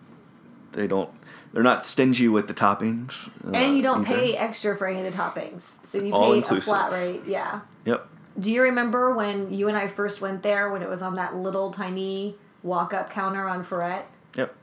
they 0.72 0.86
don't 0.86 1.10
they're 1.52 1.62
not 1.62 1.84
stingy 1.84 2.28
with 2.28 2.46
the 2.46 2.54
toppings 2.54 3.28
uh, 3.46 3.50
and 3.56 3.76
you 3.76 3.82
don't 3.82 4.06
either. 4.06 4.18
pay 4.18 4.36
extra 4.36 4.76
for 4.76 4.86
any 4.86 5.04
of 5.04 5.12
the 5.12 5.18
toppings. 5.18 5.84
So 5.86 5.98
you 5.98 6.12
All 6.12 6.40
pay 6.40 6.56
a 6.56 6.60
flat 6.60 6.92
rate. 6.92 7.22
Yeah. 7.26 7.60
yep 7.84 8.06
Do 8.38 8.52
you 8.52 8.62
remember 8.62 9.14
when 9.14 9.52
you 9.52 9.68
and 9.68 9.76
I 9.76 9.88
first 9.88 10.20
went 10.20 10.42
there 10.42 10.70
when 10.70 10.82
it 10.82 10.88
was 10.88 11.02
on 11.02 11.16
that 11.16 11.36
little 11.36 11.70
tiny 11.70 12.36
walk 12.62 12.92
up 12.92 13.10
counter 13.10 13.48
on 13.48 13.64
Freret? 13.64 14.04
yep 14.34 14.54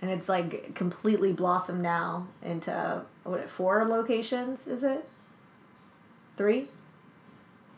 and 0.00 0.10
it's 0.10 0.28
like 0.28 0.74
completely 0.74 1.32
blossomed 1.32 1.82
now 1.82 2.28
into 2.42 3.02
what 3.24 3.48
four 3.50 3.84
locations 3.84 4.66
is 4.66 4.84
it 4.84 5.08
three 6.36 6.68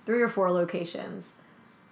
three 0.06 0.20
or 0.20 0.28
four 0.28 0.50
locations 0.50 1.34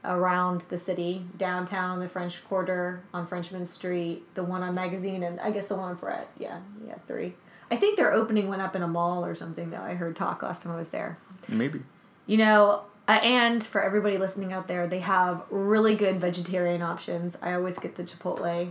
around 0.05 0.61
the 0.63 0.79
city 0.79 1.25
downtown 1.37 2.01
the 2.01 2.09
french 2.09 2.43
quarter 2.49 3.03
on 3.13 3.27
frenchmen 3.27 3.67
street 3.67 4.23
the 4.35 4.43
one 4.45 4.63
on 4.63 4.75
magazine 4.75 5.23
and 5.23 5.41
i 5.41 5.51
guess 5.51 5.67
the 5.67 5.75
one 5.75 5.91
on 5.91 5.97
Freret. 5.97 6.27
yeah 6.39 6.61
yeah 6.87 6.95
three 7.07 7.35
i 7.71 7.77
think 7.77 7.97
they're 7.97 8.13
opening 8.13 8.49
one 8.49 8.61
up 8.61 8.77
in 8.77 8.83
a 8.83 8.89
mall 8.89 9.25
or 9.25 9.35
something 9.35 9.71
though 9.71 9.79
i 9.79 9.95
heard 9.95 10.15
talk 10.15 10.43
last 10.43 10.63
time 10.63 10.73
i 10.73 10.77
was 10.77 10.89
there 10.91 11.19
maybe 11.49 11.83
you 12.27 12.37
know, 12.37 12.83
uh, 13.09 13.13
and 13.23 13.65
for 13.65 13.83
everybody 13.83 14.19
listening 14.19 14.53
out 14.53 14.69
there, 14.69 14.87
they 14.87 14.99
have 15.01 15.43
really 15.51 15.95
good 15.97 16.21
vegetarian 16.21 16.83
options. 16.83 17.39
I 17.41 17.55
always 17.55 17.79
get 17.79 17.95
the 17.97 18.05
Chipotle 18.05 18.71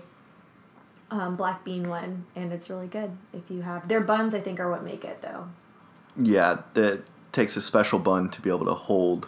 um, 1.09 1.35
black 1.35 1.65
bean 1.65 1.89
one, 1.89 2.27
and 2.35 2.53
it's 2.53 2.69
really 2.69 2.85
good. 2.85 3.17
If 3.33 3.49
you 3.49 3.63
have 3.63 3.87
their 3.87 3.99
buns, 3.99 4.35
I 4.35 4.39
think 4.41 4.59
are 4.59 4.69
what 4.69 4.83
make 4.83 5.03
it 5.03 5.23
though. 5.23 5.47
yeah 6.15 6.59
that 6.75 7.01
takes 7.31 7.55
a 7.55 7.61
special 7.61 7.99
bun 7.99 8.29
to 8.29 8.41
be 8.41 8.49
able 8.49 8.65
to 8.65 8.73
hold 8.73 9.27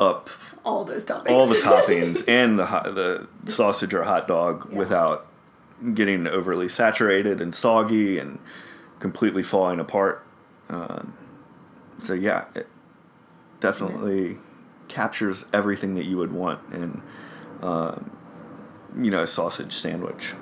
up 0.00 0.28
All 0.64 0.84
those 0.84 1.04
toppings. 1.04 1.30
all 1.30 1.46
the 1.46 1.54
toppings 1.62 2.24
and 2.26 2.58
the 2.58 2.66
hot, 2.66 2.94
the 2.94 3.28
sausage 3.46 3.92
or 3.94 4.02
hot 4.04 4.26
dog 4.26 4.68
Yeah. 4.72 4.78
without 4.78 5.26
getting 5.94 6.26
overly 6.26 6.68
saturated 6.68 7.40
and 7.40 7.54
soggy 7.54 8.18
and 8.18 8.38
completely 8.98 9.42
falling 9.42 9.78
apart. 9.78 10.26
Um, 10.68 11.14
so 11.98 12.14
yeah, 12.14 12.44
it 12.54 12.66
definitely 13.60 14.38
captures 14.88 15.44
everything 15.52 15.94
that 15.94 16.04
you 16.04 16.16
would 16.16 16.32
want 16.32 16.60
in, 16.72 17.02
um, 17.62 18.10
you 18.98 19.10
know, 19.10 19.22
a 19.22 19.26
sausage 19.26 19.72
sandwich. 19.74 20.34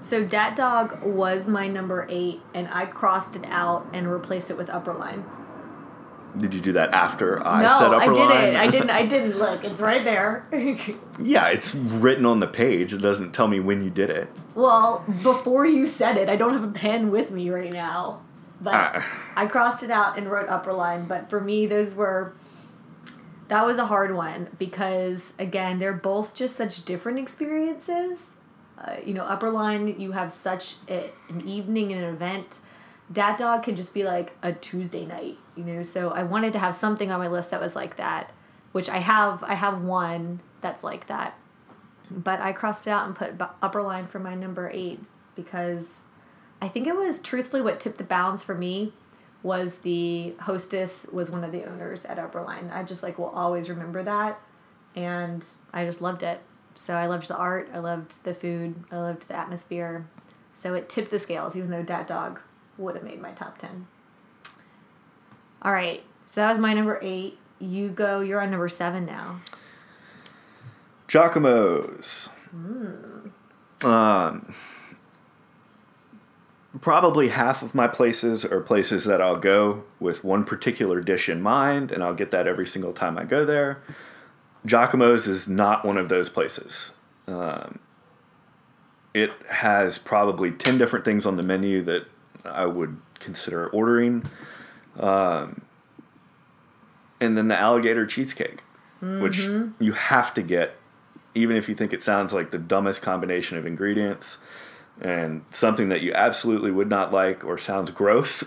so 0.00 0.24
Dat 0.24 0.56
Dog 0.56 1.02
was 1.04 1.48
my 1.48 1.68
number 1.68 2.06
eight, 2.10 2.40
and 2.54 2.68
I 2.68 2.86
crossed 2.86 3.36
it 3.36 3.44
out 3.46 3.86
and 3.92 4.10
replaced 4.10 4.50
it 4.50 4.56
with 4.56 4.68
Upper 4.68 4.92
Line. 4.92 5.24
Did 6.38 6.54
you 6.54 6.60
do 6.60 6.72
that 6.72 6.92
after 6.94 7.44
I 7.46 7.62
no, 7.62 7.68
said 7.78 7.92
upper 7.92 8.10
I 8.10 8.14
didn't. 8.14 8.28
line? 8.30 8.56
I 8.56 8.66
didn't. 8.70 8.90
I 8.90 9.06
didn't 9.14 9.38
look. 9.38 9.64
It's 9.64 9.80
right 9.80 10.02
there. 10.02 10.46
yeah, 11.22 11.48
it's 11.48 11.74
written 11.74 12.24
on 12.24 12.40
the 12.40 12.46
page. 12.46 12.92
It 12.94 13.02
doesn't 13.02 13.32
tell 13.32 13.48
me 13.48 13.60
when 13.60 13.84
you 13.84 13.90
did 13.90 14.08
it. 14.10 14.28
well, 14.54 15.04
before 15.22 15.66
you 15.66 15.86
said 15.86 16.16
it, 16.16 16.28
I 16.28 16.36
don't 16.36 16.52
have 16.54 16.64
a 16.64 16.68
pen 16.72 17.10
with 17.10 17.30
me 17.30 17.50
right 17.50 17.72
now, 17.72 18.22
but 18.60 18.74
Ah. 18.74 19.32
I 19.36 19.46
crossed 19.46 19.82
it 19.82 19.90
out 19.90 20.16
and 20.16 20.30
wrote 20.30 20.48
upper 20.48 20.72
line. 20.72 21.04
But 21.06 21.28
for 21.28 21.40
me, 21.40 21.66
those 21.66 21.94
were 21.94 22.32
that 23.48 23.66
was 23.66 23.76
a 23.76 23.84
hard 23.86 24.14
one 24.14 24.48
because 24.58 25.34
again, 25.38 25.78
they're 25.78 25.92
both 25.92 26.34
just 26.34 26.56
such 26.56 26.84
different 26.86 27.18
experiences. 27.18 28.34
Uh, 28.78 28.96
you 29.04 29.12
know, 29.14 29.24
upper 29.24 29.50
line, 29.50 30.00
you 30.00 30.12
have 30.12 30.32
such 30.32 30.76
a, 30.88 31.10
an 31.28 31.46
evening 31.46 31.92
and 31.92 32.02
an 32.02 32.14
event. 32.14 32.58
Dat 33.12 33.36
Dog 33.38 33.62
can 33.64 33.76
just 33.76 33.92
be 33.92 34.02
like 34.02 34.32
a 34.42 34.52
Tuesday 34.52 35.04
night, 35.04 35.36
you 35.56 35.64
know. 35.64 35.82
So 35.82 36.10
I 36.10 36.22
wanted 36.22 36.52
to 36.54 36.58
have 36.58 36.74
something 36.74 37.10
on 37.10 37.18
my 37.18 37.28
list 37.28 37.50
that 37.50 37.60
was 37.60 37.76
like 37.76 37.96
that, 37.96 38.32
which 38.72 38.88
I 38.88 38.98
have. 38.98 39.42
I 39.44 39.54
have 39.54 39.82
one 39.82 40.40
that's 40.60 40.84
like 40.84 41.06
that, 41.08 41.38
but 42.10 42.40
I 42.40 42.52
crossed 42.52 42.86
it 42.86 42.90
out 42.90 43.06
and 43.06 43.14
put 43.14 43.40
upper 43.60 43.82
line 43.82 44.06
for 44.06 44.18
my 44.18 44.34
number 44.34 44.70
eight 44.72 45.00
because 45.34 46.04
I 46.60 46.68
think 46.68 46.86
it 46.86 46.96
was 46.96 47.18
truthfully 47.18 47.62
what 47.62 47.80
tipped 47.80 47.98
the 47.98 48.04
balance 48.04 48.44
for 48.44 48.54
me 48.54 48.92
was 49.42 49.78
the 49.78 50.34
hostess 50.42 51.06
was 51.12 51.30
one 51.30 51.42
of 51.42 51.50
the 51.50 51.64
owners 51.64 52.04
at 52.04 52.18
Upper 52.18 52.42
Line. 52.42 52.70
I 52.72 52.84
just 52.84 53.02
like 53.02 53.18
will 53.18 53.30
always 53.30 53.68
remember 53.68 54.02
that, 54.04 54.40
and 54.94 55.44
I 55.72 55.84
just 55.84 56.00
loved 56.00 56.22
it. 56.22 56.40
So 56.74 56.94
I 56.94 57.06
loved 57.06 57.28
the 57.28 57.36
art, 57.36 57.68
I 57.74 57.80
loved 57.80 58.22
the 58.24 58.34
food, 58.34 58.84
I 58.90 58.96
loved 58.96 59.28
the 59.28 59.36
atmosphere. 59.36 60.06
So 60.54 60.74
it 60.74 60.88
tipped 60.88 61.10
the 61.10 61.18
scales, 61.18 61.56
even 61.56 61.70
though 61.70 61.82
Dat 61.82 62.06
Dog 62.06 62.40
would 62.78 62.94
have 62.94 63.04
made 63.04 63.20
my 63.20 63.32
top 63.32 63.58
ten. 63.58 63.88
All 65.62 65.72
right, 65.72 66.02
so 66.26 66.40
that 66.40 66.48
was 66.48 66.58
my 66.58 66.74
number 66.74 66.98
eight. 67.02 67.38
You 67.60 67.88
go. 67.88 68.20
You're 68.20 68.40
on 68.42 68.50
number 68.50 68.68
seven 68.68 69.06
now. 69.06 69.40
Jacques-Imo's. 71.08 72.30
Um, 73.84 74.54
probably 76.80 77.28
half 77.28 77.62
of 77.62 77.74
my 77.74 77.86
places 77.86 78.44
are 78.44 78.60
places 78.60 79.04
that 79.04 79.20
I'll 79.20 79.36
go 79.36 79.84
with 80.00 80.24
one 80.24 80.44
particular 80.44 81.00
dish 81.00 81.28
in 81.28 81.40
mind, 81.40 81.92
and 81.92 82.02
I'll 82.02 82.14
get 82.14 82.30
that 82.32 82.48
every 82.48 82.66
single 82.66 82.92
time 82.92 83.18
I 83.18 83.24
go 83.24 83.44
there. 83.44 83.82
Jacques-Imo's 84.66 85.28
is 85.28 85.46
not 85.46 85.84
one 85.84 85.96
of 85.96 86.08
those 86.08 86.28
places. 86.28 86.92
Um, 87.26 87.78
it 89.14 89.32
has 89.50 89.98
probably 89.98 90.50
10 90.50 90.78
different 90.78 91.04
things 91.04 91.26
on 91.26 91.36
the 91.36 91.42
menu 91.42 91.82
that 91.82 92.06
I 92.44 92.66
would 92.66 93.00
consider 93.18 93.68
ordering. 93.68 94.24
Um, 94.98 95.62
and 97.20 97.38
then 97.38 97.48
the 97.48 97.58
alligator 97.58 98.06
cheesecake, 98.06 98.62
which 99.00 99.38
you 99.78 99.92
have 99.92 100.34
to 100.34 100.42
get, 100.42 100.76
even 101.34 101.56
if 101.56 101.68
you 101.68 101.74
think 101.74 101.92
it 101.92 102.02
sounds 102.02 102.32
like 102.32 102.50
the 102.50 102.58
dumbest 102.58 103.02
combination 103.02 103.56
of 103.58 103.66
ingredients 103.66 104.38
and 105.00 105.44
something 105.50 105.88
that 105.88 106.02
you 106.02 106.12
absolutely 106.14 106.70
would 106.70 106.88
not 106.88 107.12
like 107.12 107.44
or 107.44 107.58
sounds 107.58 107.90
gross. 107.90 108.44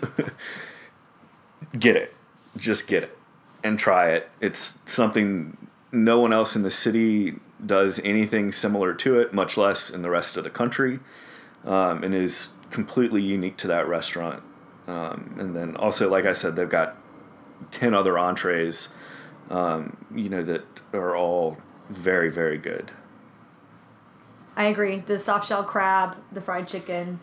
get 1.80 1.96
it. 1.96 2.14
Just 2.58 2.88
get 2.88 3.04
it 3.04 3.18
and 3.64 3.80
try 3.80 4.10
it. 4.12 4.30
It's 4.40 4.78
something 4.86 5.58
no 5.92 6.20
one 6.20 6.32
else 6.32 6.56
in 6.56 6.62
the 6.62 6.72
city 6.72 7.36
does 7.66 8.00
anything 8.04 8.52
similar 8.52 8.94
to 8.94 9.20
it, 9.20 9.34
much 9.34 9.58
less 9.58 9.90
in 9.90 10.02
the 10.02 10.10
rest 10.10 10.38
of 10.38 10.44
the 10.44 10.50
country, 10.50 11.00
um, 11.66 12.04
and 12.04 12.14
is 12.14 12.50
completely 12.70 13.22
unique 13.22 13.58
to 13.58 13.68
that 13.68 13.88
restaurant. 13.88 14.44
Um, 14.88 15.36
and 15.40 15.56
then 15.56 15.76
also, 15.76 16.10
like 16.10 16.26
I 16.26 16.34
said, 16.34 16.56
they've 16.56 16.70
got 16.70 16.98
10 17.72 17.94
other 17.94 18.18
entrees, 18.18 18.90
um, 19.50 20.06
you 20.14 20.30
know, 20.30 20.44
that 20.44 20.64
are 20.94 21.16
all 21.16 21.58
very, 21.90 22.30
very 22.30 22.58
good. 22.58 22.92
I 24.56 24.66
agree. 24.66 25.00
The 25.00 25.20
soft 25.20 25.48
shell 25.48 25.64
crab, 25.64 26.18
the 26.32 26.42
fried 26.42 26.68
chicken, 26.68 27.20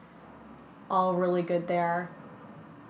all 0.91 1.15
really 1.15 1.43
good 1.43 1.69
there. 1.69 2.11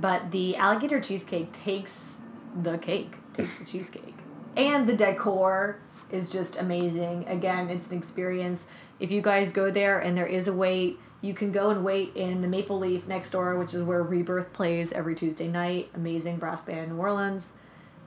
But 0.00 0.30
the 0.32 0.56
alligator 0.56 1.00
cheesecake 1.00 1.52
takes 1.52 2.18
the 2.60 2.78
cake, 2.78 3.16
takes 3.34 3.58
the 3.58 3.64
cheesecake. 3.64 4.16
And 4.56 4.88
the 4.88 4.94
decor 4.94 5.78
is 6.10 6.28
just 6.28 6.56
amazing. 6.56 7.26
Again, 7.28 7.70
it's 7.70 7.90
an 7.90 7.98
experience. 7.98 8.66
If 8.98 9.10
you 9.10 9.22
guys 9.22 9.52
go 9.52 9.70
there 9.70 9.98
and 9.98 10.16
there 10.16 10.26
is 10.26 10.48
a 10.48 10.52
wait, 10.52 10.98
you 11.22 11.34
can 11.34 11.52
go 11.52 11.70
and 11.70 11.84
wait 11.84 12.16
in 12.16 12.42
the 12.42 12.48
Maple 12.48 12.80
Leaf 12.80 13.06
next 13.06 13.30
door, 13.30 13.56
which 13.56 13.72
is 13.72 13.82
where 13.82 14.02
Rebirth 14.02 14.52
plays 14.52 14.92
every 14.92 15.14
Tuesday 15.14 15.46
night. 15.46 15.88
Amazing 15.94 16.36
brass 16.36 16.64
band 16.64 16.80
in 16.80 16.88
New 16.90 17.00
Orleans. 17.00 17.54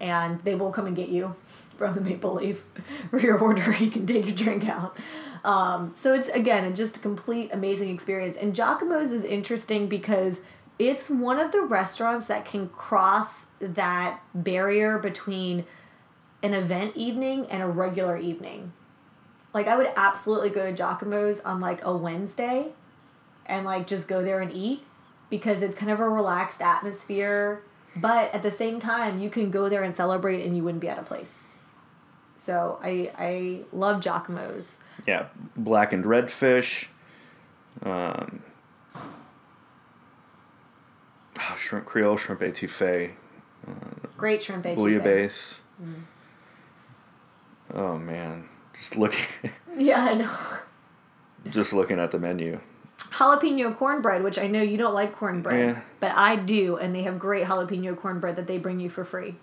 And 0.01 0.43
they 0.43 0.53
will 0.53 0.73
come 0.73 0.85
and 0.85 0.95
get 0.95 1.07
you 1.07 1.33
from 1.77 1.95
the 1.95 2.01
Maple 2.01 2.35
Leaf 2.35 2.61
for 3.09 3.19
your 3.19 3.39
order. 3.39 3.73
You 3.79 3.89
can 3.89 4.05
take 4.05 4.25
your 4.25 4.35
drink 4.35 4.67
out. 4.67 4.97
Um, 5.45 5.91
so 5.95 6.13
it's 6.13 6.27
again 6.29 6.75
just 6.75 6.97
a 6.97 6.99
complete 6.99 7.51
amazing 7.53 7.89
experience. 7.89 8.35
And 8.35 8.53
Jacques-Imo's 8.53 9.13
is 9.13 9.23
interesting 9.23 9.87
because 9.87 10.41
it's 10.77 11.09
one 11.09 11.39
of 11.39 11.53
the 11.53 11.61
restaurants 11.61 12.25
that 12.25 12.43
can 12.43 12.67
cross 12.67 13.45
that 13.61 14.19
barrier 14.33 14.97
between 14.97 15.63
an 16.43 16.53
event 16.53 16.97
evening 16.97 17.47
and 17.47 17.63
a 17.63 17.67
regular 17.67 18.17
evening. 18.17 18.73
Like 19.53 19.67
I 19.67 19.77
would 19.77 19.93
absolutely 19.95 20.49
go 20.49 20.69
to 20.69 20.75
Jacques-Imo's 20.75 21.39
on 21.39 21.61
like 21.61 21.85
a 21.85 21.95
Wednesday 21.95 22.73
and 23.45 23.65
like 23.65 23.87
just 23.87 24.07
go 24.07 24.23
there 24.23 24.39
and 24.41 24.51
eat 24.53 24.83
because 25.29 25.61
it's 25.61 25.75
kind 25.75 25.91
of 25.91 25.99
a 25.99 26.07
relaxed 26.09 26.61
atmosphere. 26.61 27.61
But 27.95 28.33
at 28.33 28.41
the 28.43 28.51
same 28.51 28.79
time, 28.79 29.19
you 29.19 29.29
can 29.29 29.51
go 29.51 29.69
there 29.69 29.83
and 29.83 29.95
celebrate 29.95 30.45
and 30.45 30.55
you 30.57 30.63
wouldn't 30.63 30.81
be 30.81 30.89
out 30.89 30.99
of 30.99 31.05
place. 31.05 31.47
So 32.37 32.79
I 32.83 33.11
I 33.17 33.59
love 33.71 34.01
Jacques-Imo's. 34.01 34.79
Yeah, 35.07 35.27
blackened 35.55 36.03
redfish. 36.05 36.87
Um, 37.83 38.41
oh, 41.39 41.55
shrimp 41.57 41.85
Creole, 41.85 42.17
shrimp 42.17 42.41
etouffee, 42.41 43.11
Great 44.17 44.43
shrimp 44.43 44.65
etouffee. 44.65 44.77
bouillabaisse. 44.77 45.59
Oh 47.73 47.97
man, 47.97 48.47
just 48.73 48.95
looking, 48.95 49.25
Yeah, 49.77 50.05
I 50.05 50.13
know. 50.13 50.31
just 51.49 51.73
looking 51.73 51.99
at 51.99 52.11
the 52.11 52.19
menu. 52.19 52.59
Jalapeno 52.97 53.75
cornbread, 53.77 54.23
which 54.23 54.37
I 54.37 54.47
know 54.47 54.61
you 54.61 54.77
don't 54.77 54.93
like 54.93 55.15
cornbread, 55.15 55.59
Yeah. 55.75 55.81
but 55.99 56.11
I 56.15 56.35
do, 56.35 56.77
and 56.77 56.93
they 56.93 57.03
have 57.03 57.19
great 57.19 57.45
jalapeno 57.47 57.95
cornbread 57.97 58.35
that 58.35 58.47
they 58.47 58.57
bring 58.57 58.79
you 58.79 58.89
for 58.89 59.03
free. 59.05 59.35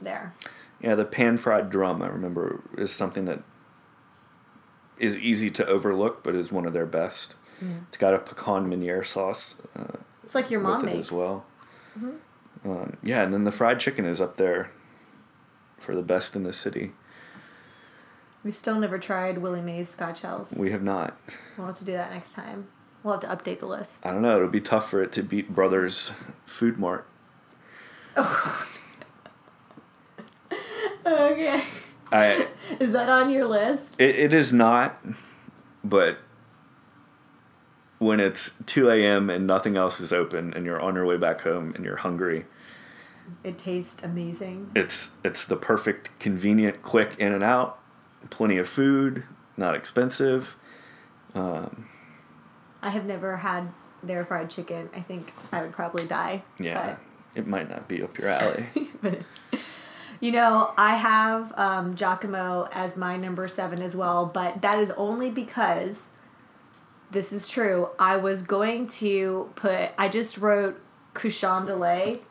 There. 0.00 0.34
Yeah, 0.80 0.94
the 0.94 1.04
pan 1.04 1.38
fried 1.38 1.70
drum. 1.70 2.02
I 2.02 2.08
remember 2.08 2.60
is 2.76 2.92
something 2.92 3.24
that 3.26 3.40
is 4.98 5.16
easy 5.18 5.50
to 5.50 5.66
overlook, 5.66 6.22
but 6.22 6.34
is 6.34 6.50
one 6.52 6.66
of 6.66 6.72
their 6.72 6.86
best. 6.86 7.34
It's 7.88 7.96
got 7.96 8.12
a 8.12 8.18
pecan 8.18 8.66
meuniere 8.68 9.06
sauce 9.06 9.54
uh, 9.78 9.96
It's 10.22 10.34
like 10.34 10.50
your 10.50 10.60
mom 10.60 10.84
makes. 10.84 11.06
as 11.06 11.12
well. 11.12 11.46
Um, 12.64 12.96
yeah, 13.02 13.22
and 13.22 13.32
then 13.32 13.44
the 13.44 13.50
fried 13.52 13.80
chicken 13.80 14.04
is 14.04 14.20
up 14.20 14.36
there 14.36 14.70
for 15.78 15.94
the 15.94 16.02
best 16.02 16.36
in 16.36 16.42
the 16.42 16.52
city. 16.52 16.92
We've 18.44 18.56
still 18.56 18.78
never 18.78 18.98
tried 18.98 19.38
Willie 19.38 19.62
Mae's 19.62 19.88
Scotch 19.88 20.20
House. 20.22 20.52
We 20.54 20.70
have 20.70 20.82
not. 20.82 21.16
We'll 21.56 21.66
have 21.68 21.76
to 21.76 21.84
do 21.84 21.92
that 21.92 22.12
next 22.12 22.34
time. 22.34 22.68
We'll 23.02 23.18
have 23.18 23.22
to 23.22 23.28
update 23.50 23.60
the 23.60 23.66
list. 23.66 24.04
I 24.06 24.12
don't 24.12 24.22
know. 24.22 24.36
It'll 24.36 24.48
be 24.48 24.60
tough 24.60 24.90
for 24.90 25.02
it 25.02 25.12
to 25.12 25.22
beat 25.22 25.54
Brothers 25.54 26.12
Food 26.46 26.78
Mart. 26.78 27.06
Oh. 28.16 28.66
Okay. 31.06 31.62
I 32.10 32.48
Is 32.80 32.92
that 32.92 33.10
on 33.10 33.28
your 33.28 33.44
list? 33.44 34.00
it, 34.00 34.16
it 34.16 34.32
is 34.32 34.54
not, 34.54 35.04
but 35.82 36.16
when 37.98 38.20
it's 38.20 38.52
two 38.64 38.88
a.m. 38.88 39.28
and 39.28 39.46
nothing 39.46 39.76
else 39.76 40.00
is 40.00 40.12
open, 40.14 40.54
and 40.54 40.64
you're 40.64 40.80
on 40.80 40.94
your 40.94 41.04
way 41.04 41.18
back 41.18 41.42
home 41.42 41.72
and 41.74 41.84
you're 41.84 41.96
hungry, 41.98 42.46
It 43.42 43.58
tastes 43.58 44.02
amazing. 44.02 44.70
it's 44.74 45.10
it's 45.22 45.44
the 45.44 45.56
perfect, 45.56 46.18
convenient, 46.18 46.82
quick 46.82 47.16
in 47.18 47.32
and 47.32 47.44
out, 47.44 47.78
plenty 48.30 48.58
of 48.58 48.68
food, 48.68 49.24
not 49.56 49.74
expensive. 49.74 50.56
I 52.82 52.90
have 52.90 53.06
never 53.06 53.36
had 53.36 53.72
their 54.02 54.24
fried 54.24 54.50
chicken. 54.50 54.90
I 54.94 55.00
think 55.00 55.32
I 55.52 55.62
would 55.62 55.72
probably 55.72 56.06
die. 56.06 56.42
Yeah, 56.58 56.96
it 57.34 57.46
might 57.46 57.68
not 57.68 57.88
be 57.88 58.02
up 58.02 58.18
your 58.18 58.28
alley. 58.28 58.66
But, 59.00 59.20
but 59.50 59.60
you 60.20 60.32
know, 60.32 60.72
I 60.76 60.96
have 60.96 61.52
um, 61.58 61.96
Jacques-Imo 61.96 62.68
as 62.72 62.96
my 62.96 63.16
number 63.16 63.48
seven 63.48 63.82
as 63.82 63.96
well, 63.96 64.26
but 64.26 64.62
that 64.62 64.78
is 64.78 64.90
only 64.92 65.30
because 65.30 66.10
this 67.10 67.32
is 67.32 67.48
true. 67.48 67.88
I 67.98 68.16
was 68.16 68.42
going 68.42 68.86
to 68.88 69.50
put. 69.56 69.90
I 69.98 70.08
just 70.08 70.38
wrote 70.38 70.80
Cochon 71.14 71.66
de 71.66 71.76
lait 71.76 72.22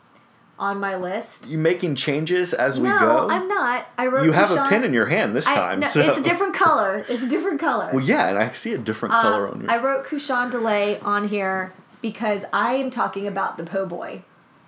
on 0.59 0.79
my 0.79 0.95
list. 0.95 1.47
you 1.47 1.57
making 1.57 1.95
changes 1.95 2.53
as 2.53 2.79
we 2.79 2.87
go. 2.87 2.93
no, 2.99 2.99
go? 2.99 3.29
I'm 3.29 3.47
not. 3.47 3.87
I 3.97 4.07
wrote. 4.07 4.23
you 4.25 4.31
have 4.33 4.51
a 4.51 4.67
pen 4.69 4.83
in 4.83 4.93
your 4.93 5.07
hand 5.07 5.35
this 5.35 5.47
I- 5.47 5.55
time. 5.55 5.79
no, 5.81 5.87
so. 5.87 6.01
It's 6.01 6.19
a 6.19 6.23
different 6.23 6.53
color. 6.55 7.05
It's 7.09 7.23
a 7.23 7.29
different 7.29 7.59
color. 7.59 7.89
Well, 7.93 8.03
yeah, 8.03 8.27
and 8.29 8.37
I 8.37 8.51
see 8.53 8.73
a 8.73 8.77
different 8.77 9.13
color 9.13 9.47
on 9.47 9.53
Um, 9.55 9.61
you. 9.61 9.67
I 9.69 9.77
wrote 9.77 10.05
Cochon 10.05 10.49
de 10.51 10.59
Lait 10.59 10.99
on 11.01 11.27
here 11.27 11.73
because 12.01 12.45
I 12.53 12.73
am 12.75 12.91
talking 12.91 13.25
about 13.27 13.57
the 13.57 13.63
po' 13.63 13.85
boy. 13.85 14.23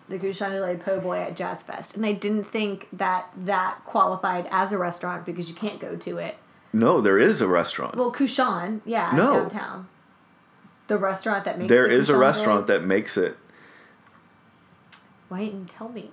the 0.09 0.19
Cochon 0.19 0.51
de 0.51 0.61
Lait 0.61 0.79
Po' 0.79 0.99
Boy 0.99 1.17
at 1.19 1.35
Jazz 1.35 1.63
Fest, 1.63 1.95
and 1.95 2.05
I 2.05 2.11
didn't 2.13 2.43
think 2.51 2.87
that 2.93 3.25
that 3.35 3.79
qualified 3.85 4.47
as 4.51 4.71
a 4.71 4.77
restaurant 4.77 5.25
because 5.25 5.49
you 5.49 5.55
can't 5.55 5.79
go 5.79 5.95
to 5.95 6.17
it. 6.19 6.37
No, 6.71 7.01
there 7.01 7.17
is 7.17 7.41
a 7.41 7.47
restaurant. 7.47 7.95
Well, 7.95 8.11
Cochon, 8.11 8.81
yeah, 8.85 9.11
No. 9.15 9.33
downtown. 9.33 9.87
The 10.87 10.97
restaurant 10.99 11.45
that 11.45 11.57
makes 11.57 11.69
there 11.69 11.87
the 11.87 11.95
is 11.95 12.09
a 12.09 12.13
Cochon 12.13 12.19
de 12.19 12.19
Lait- 12.19 12.27
restaurant 12.27 12.67
that 12.67 12.83
makes 12.83 13.17
it. 13.17 13.37
Why 15.29 15.45
didn't 15.45 15.59
you 15.61 15.65
tell 15.77 15.89
me? 15.89 16.11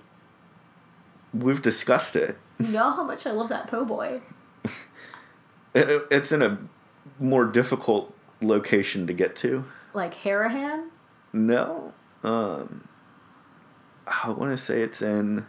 We've 1.33 1.61
discussed 1.61 2.15
it. 2.15 2.37
You 2.59 2.67
know 2.67 2.91
how 2.91 3.03
much 3.03 3.25
I 3.25 3.31
love 3.31 3.49
that 3.49 3.67
po' 3.67 3.85
boy. 3.85 4.21
It- 5.73 5.89
it- 5.89 6.07
It's 6.11 6.31
in 6.31 6.41
a 6.43 6.59
more 7.19 7.45
difficult 7.45 8.15
location 8.41 9.07
to 9.07 9.13
get 9.13 9.35
to. 9.37 9.65
Like 9.93 10.13
Harahan. 10.15 10.89
No. 11.33 11.93
Um 12.23 12.87
I 14.05 14.29
want 14.29 14.51
to 14.51 14.57
say 14.63 14.81
it's 14.81 15.01
in 15.01 15.47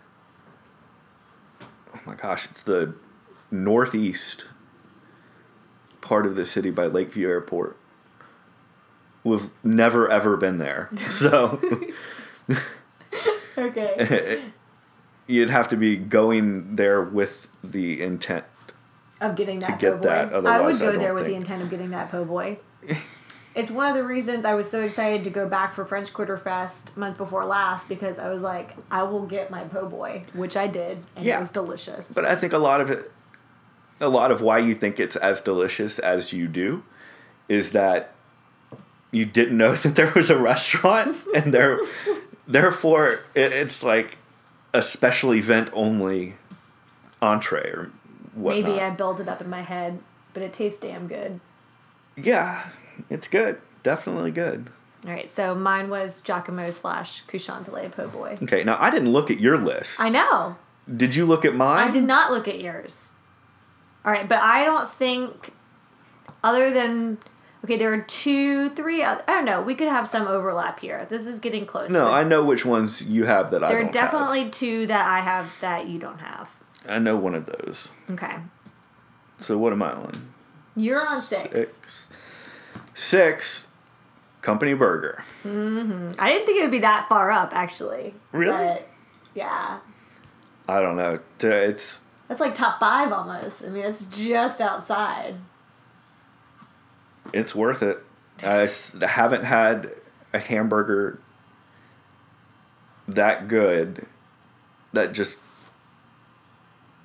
Oh 1.94 2.00
my 2.06 2.14
gosh, 2.14 2.46
it's 2.50 2.62
the 2.62 2.94
northeast 3.50 4.46
part 6.00 6.24
of 6.26 6.34
the 6.36 6.46
city 6.46 6.70
by 6.70 6.86
Lakeview 6.86 7.28
Airport. 7.28 7.76
We've 9.22 9.50
never 9.62 10.08
ever 10.10 10.36
been 10.38 10.56
there. 10.58 10.88
So 11.10 11.60
Okay. 13.56 14.42
you'd 15.26 15.50
have 15.50 15.68
to 15.68 15.76
be 15.76 15.96
going 15.96 16.76
there 16.76 17.02
with 17.02 17.46
the 17.62 18.02
intent. 18.02 18.44
of 19.20 19.36
getting 19.36 19.60
that 19.60 19.66
to 19.66 19.72
get 19.78 19.92
po' 19.94 19.98
boy. 19.98 20.08
that, 20.08 20.32
I 20.32 20.36
would 20.36 20.46
otherwise 20.46 20.82
I 20.82 20.84
go 20.84 20.92
don't 20.92 21.00
there 21.00 21.14
with 21.14 21.26
the 21.26 21.34
intent 21.34 21.62
of 21.62 21.70
getting 21.70 21.90
that 21.90 22.10
po' 22.10 22.24
boy. 22.24 22.58
it's 23.54 23.70
one 23.70 23.86
of 23.88 23.94
the 23.94 24.04
reasons 24.04 24.44
I 24.44 24.54
was 24.54 24.70
so 24.70 24.82
excited 24.82 25.24
to 25.24 25.30
go 25.30 25.48
back 25.48 25.72
for 25.74 25.84
French 25.84 26.12
Quarter 26.12 26.36
Fest 26.38 26.96
month 26.96 27.16
before 27.16 27.44
last 27.44 27.88
because 27.88 28.18
I 28.18 28.28
was 28.30 28.42
like, 28.42 28.76
I 28.90 29.04
will 29.04 29.26
get 29.26 29.50
my 29.50 29.64
po' 29.64 29.86
boy, 29.88 30.24
which 30.34 30.56
I 30.56 30.66
did, 30.66 31.04
and 31.16 31.24
Yeah. 31.24 31.36
it 31.36 31.40
was 31.40 31.50
delicious. 31.50 32.08
But 32.12 32.24
I 32.24 32.34
think 32.34 32.52
a 32.52 32.58
lot 32.58 32.80
of 32.80 32.90
it, 32.90 33.10
a 34.00 34.08
lot 34.08 34.30
of 34.30 34.42
why 34.42 34.58
you 34.58 34.74
think 34.74 34.98
it's 35.00 35.16
as 35.16 35.40
delicious 35.40 35.98
as 35.98 36.32
you 36.32 36.48
do, 36.48 36.82
is 37.48 37.70
that 37.70 38.12
you 39.12 39.24
didn't 39.24 39.56
know 39.56 39.74
that 39.76 39.94
there 39.94 40.12
was 40.14 40.28
a 40.28 40.36
restaurant, 40.36 41.16
and 41.34 41.54
there, 41.54 41.78
therefore, 42.46 43.20
it, 43.34 43.52
it's 43.52 43.82
like 43.82 44.18
a 44.72 44.82
special 44.82 45.34
event 45.34 45.70
only 45.72 46.34
entree 47.22 47.70
or 47.70 47.92
whatnot. 48.34 48.64
Maybe 48.64 48.80
I 48.80 48.90
built 48.90 49.20
it 49.20 49.28
up 49.28 49.40
in 49.40 49.48
my 49.48 49.62
head, 49.62 50.00
but 50.32 50.42
it 50.42 50.52
tastes 50.52 50.78
damn 50.78 51.06
good. 51.06 51.40
Yeah, 52.16 52.68
it's 53.10 53.28
good. 53.28 53.60
Definitely 53.82 54.30
good. 54.30 54.70
All 55.04 55.10
right, 55.10 55.30
so 55.30 55.54
mine 55.54 55.90
was 55.90 56.22
Jacques-Imo 56.24 56.70
slash 56.70 57.22
Cochon 57.22 57.62
de 57.62 57.70
Lait 57.70 57.92
Po' 57.92 58.08
boy. 58.08 58.38
Okay, 58.42 58.64
now 58.64 58.78
I 58.80 58.88
didn't 58.90 59.12
look 59.12 59.30
at 59.30 59.38
your 59.38 59.58
list. 59.58 60.00
I 60.00 60.08
know. 60.08 60.56
did 60.96 61.14
you 61.14 61.26
look 61.26 61.44
at 61.44 61.54
mine? 61.54 61.88
I 61.88 61.90
did 61.90 62.04
not 62.04 62.30
look 62.30 62.48
at 62.48 62.60
yours. 62.60 63.12
All 64.04 64.12
right, 64.12 64.28
but 64.28 64.38
I 64.40 64.64
don't 64.64 64.88
think, 64.88 65.52
other 66.42 66.72
than, 66.72 67.18
okay, 67.64 67.76
there 67.76 67.92
are 67.92 68.02
two, 68.02 68.70
three, 68.70 69.02
oth- 69.02 69.24
I 69.26 69.32
don't 69.32 69.46
know, 69.46 69.62
we 69.62 69.74
could 69.74 69.88
have 69.88 70.06
some 70.06 70.28
overlap 70.28 70.80
here. 70.80 71.06
This 71.08 71.26
is 71.26 71.40
getting 71.40 71.66
close. 71.66 71.90
No, 71.90 72.10
I 72.10 72.22
know 72.22 72.44
which 72.44 72.64
ones 72.64 73.02
you 73.02 73.24
have 73.24 73.50
that 73.50 73.64
I 73.64 73.68
There 73.68 73.84
are 73.84 73.90
definitely 73.90 74.50
two 74.50 74.86
that 74.86 75.06
I 75.06 75.20
have 75.20 75.50
that 75.60 75.88
you 75.88 75.98
don't 75.98 76.20
have. 76.20 76.48
I 76.86 76.98
know 76.98 77.16
one 77.16 77.34
of 77.34 77.46
those. 77.46 77.90
Okay. 78.10 78.36
So 79.40 79.56
what 79.56 79.72
am 79.72 79.82
I 79.82 79.92
on? 79.92 80.12
You're 80.76 81.00
on 81.00 81.20
six. 81.20 81.58
Six. 81.58 82.08
Six, 82.92 83.68
Company 84.42 84.74
Burger. 84.74 85.24
Hmm. 85.42 86.12
I 86.18 86.32
didn't 86.32 86.46
think 86.46 86.58
it 86.58 86.62
would 86.62 86.70
be 86.70 86.80
that 86.80 87.08
far 87.08 87.30
up, 87.30 87.54
actually. 87.54 88.14
Really? 88.32 88.52
But, 88.52 88.88
yeah. 89.34 89.78
I 90.68 90.80
don't 90.80 90.96
know. 90.96 91.18
It's 91.40 92.00
That's 92.28 92.40
like 92.40 92.54
top 92.54 92.78
five 92.78 93.10
almost. 93.10 93.64
I 93.64 93.68
mean, 93.68 93.84
it's 93.84 94.04
just 94.04 94.60
outside. 94.60 95.36
It's 97.32 97.54
worth 97.54 97.82
it. 97.82 97.98
I 98.42 98.68
haven't 99.00 99.44
had 99.44 99.90
a 100.32 100.38
hamburger 100.38 101.20
that 103.06 103.48
good 103.48 104.06
that 104.92 105.12
just 105.12 105.38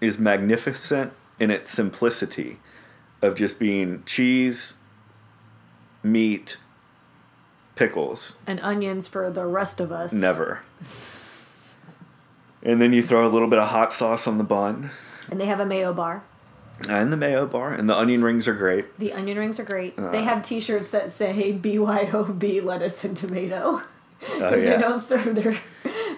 is 0.01 0.17
magnificent 0.17 1.13
in 1.39 1.51
its 1.51 1.69
simplicity 1.69 2.57
of 3.21 3.35
just 3.35 3.59
being 3.59 4.03
cheese, 4.05 4.75
meat, 6.03 6.57
pickles. 7.75 8.37
And 8.47 8.59
onions 8.61 9.07
for 9.07 9.29
the 9.29 9.45
rest 9.45 9.79
of 9.79 9.91
us. 9.91 10.11
Never. 10.11 10.61
And 12.61 12.81
then 12.81 12.93
you 12.93 13.01
throw 13.01 13.27
a 13.27 13.29
little 13.29 13.47
bit 13.47 13.59
of 13.59 13.69
hot 13.69 13.93
sauce 13.93 14.27
on 14.27 14.37
the 14.37 14.43
bun 14.43 14.91
And 15.29 15.39
they 15.39 15.45
have 15.45 15.59
a 15.59 15.65
mayo 15.65 15.93
bar. 15.93 16.23
And 16.87 17.11
the 17.11 17.17
mayo 17.17 17.45
bar, 17.45 17.73
and 17.73 17.89
the 17.89 17.97
onion 17.97 18.23
rings 18.23 18.47
are 18.47 18.53
great. 18.53 18.97
The 18.99 19.11
onion 19.13 19.37
rings 19.37 19.59
are 19.59 19.63
great. 19.65 19.97
Uh. 19.97 20.11
they 20.11 20.23
have 20.23 20.41
T-shirts 20.43 20.91
that 20.91 21.11
say 21.11 21.53
BYOB 21.61 22.63
lettuce 22.63 23.03
and 23.03 23.17
tomato. 23.17 23.81
Oh, 23.81 23.83
Because 24.19 24.61
yeah. 24.61 24.75
they 24.75 24.77
don't 24.81 25.01
serve 25.01 25.33
their 25.35 25.53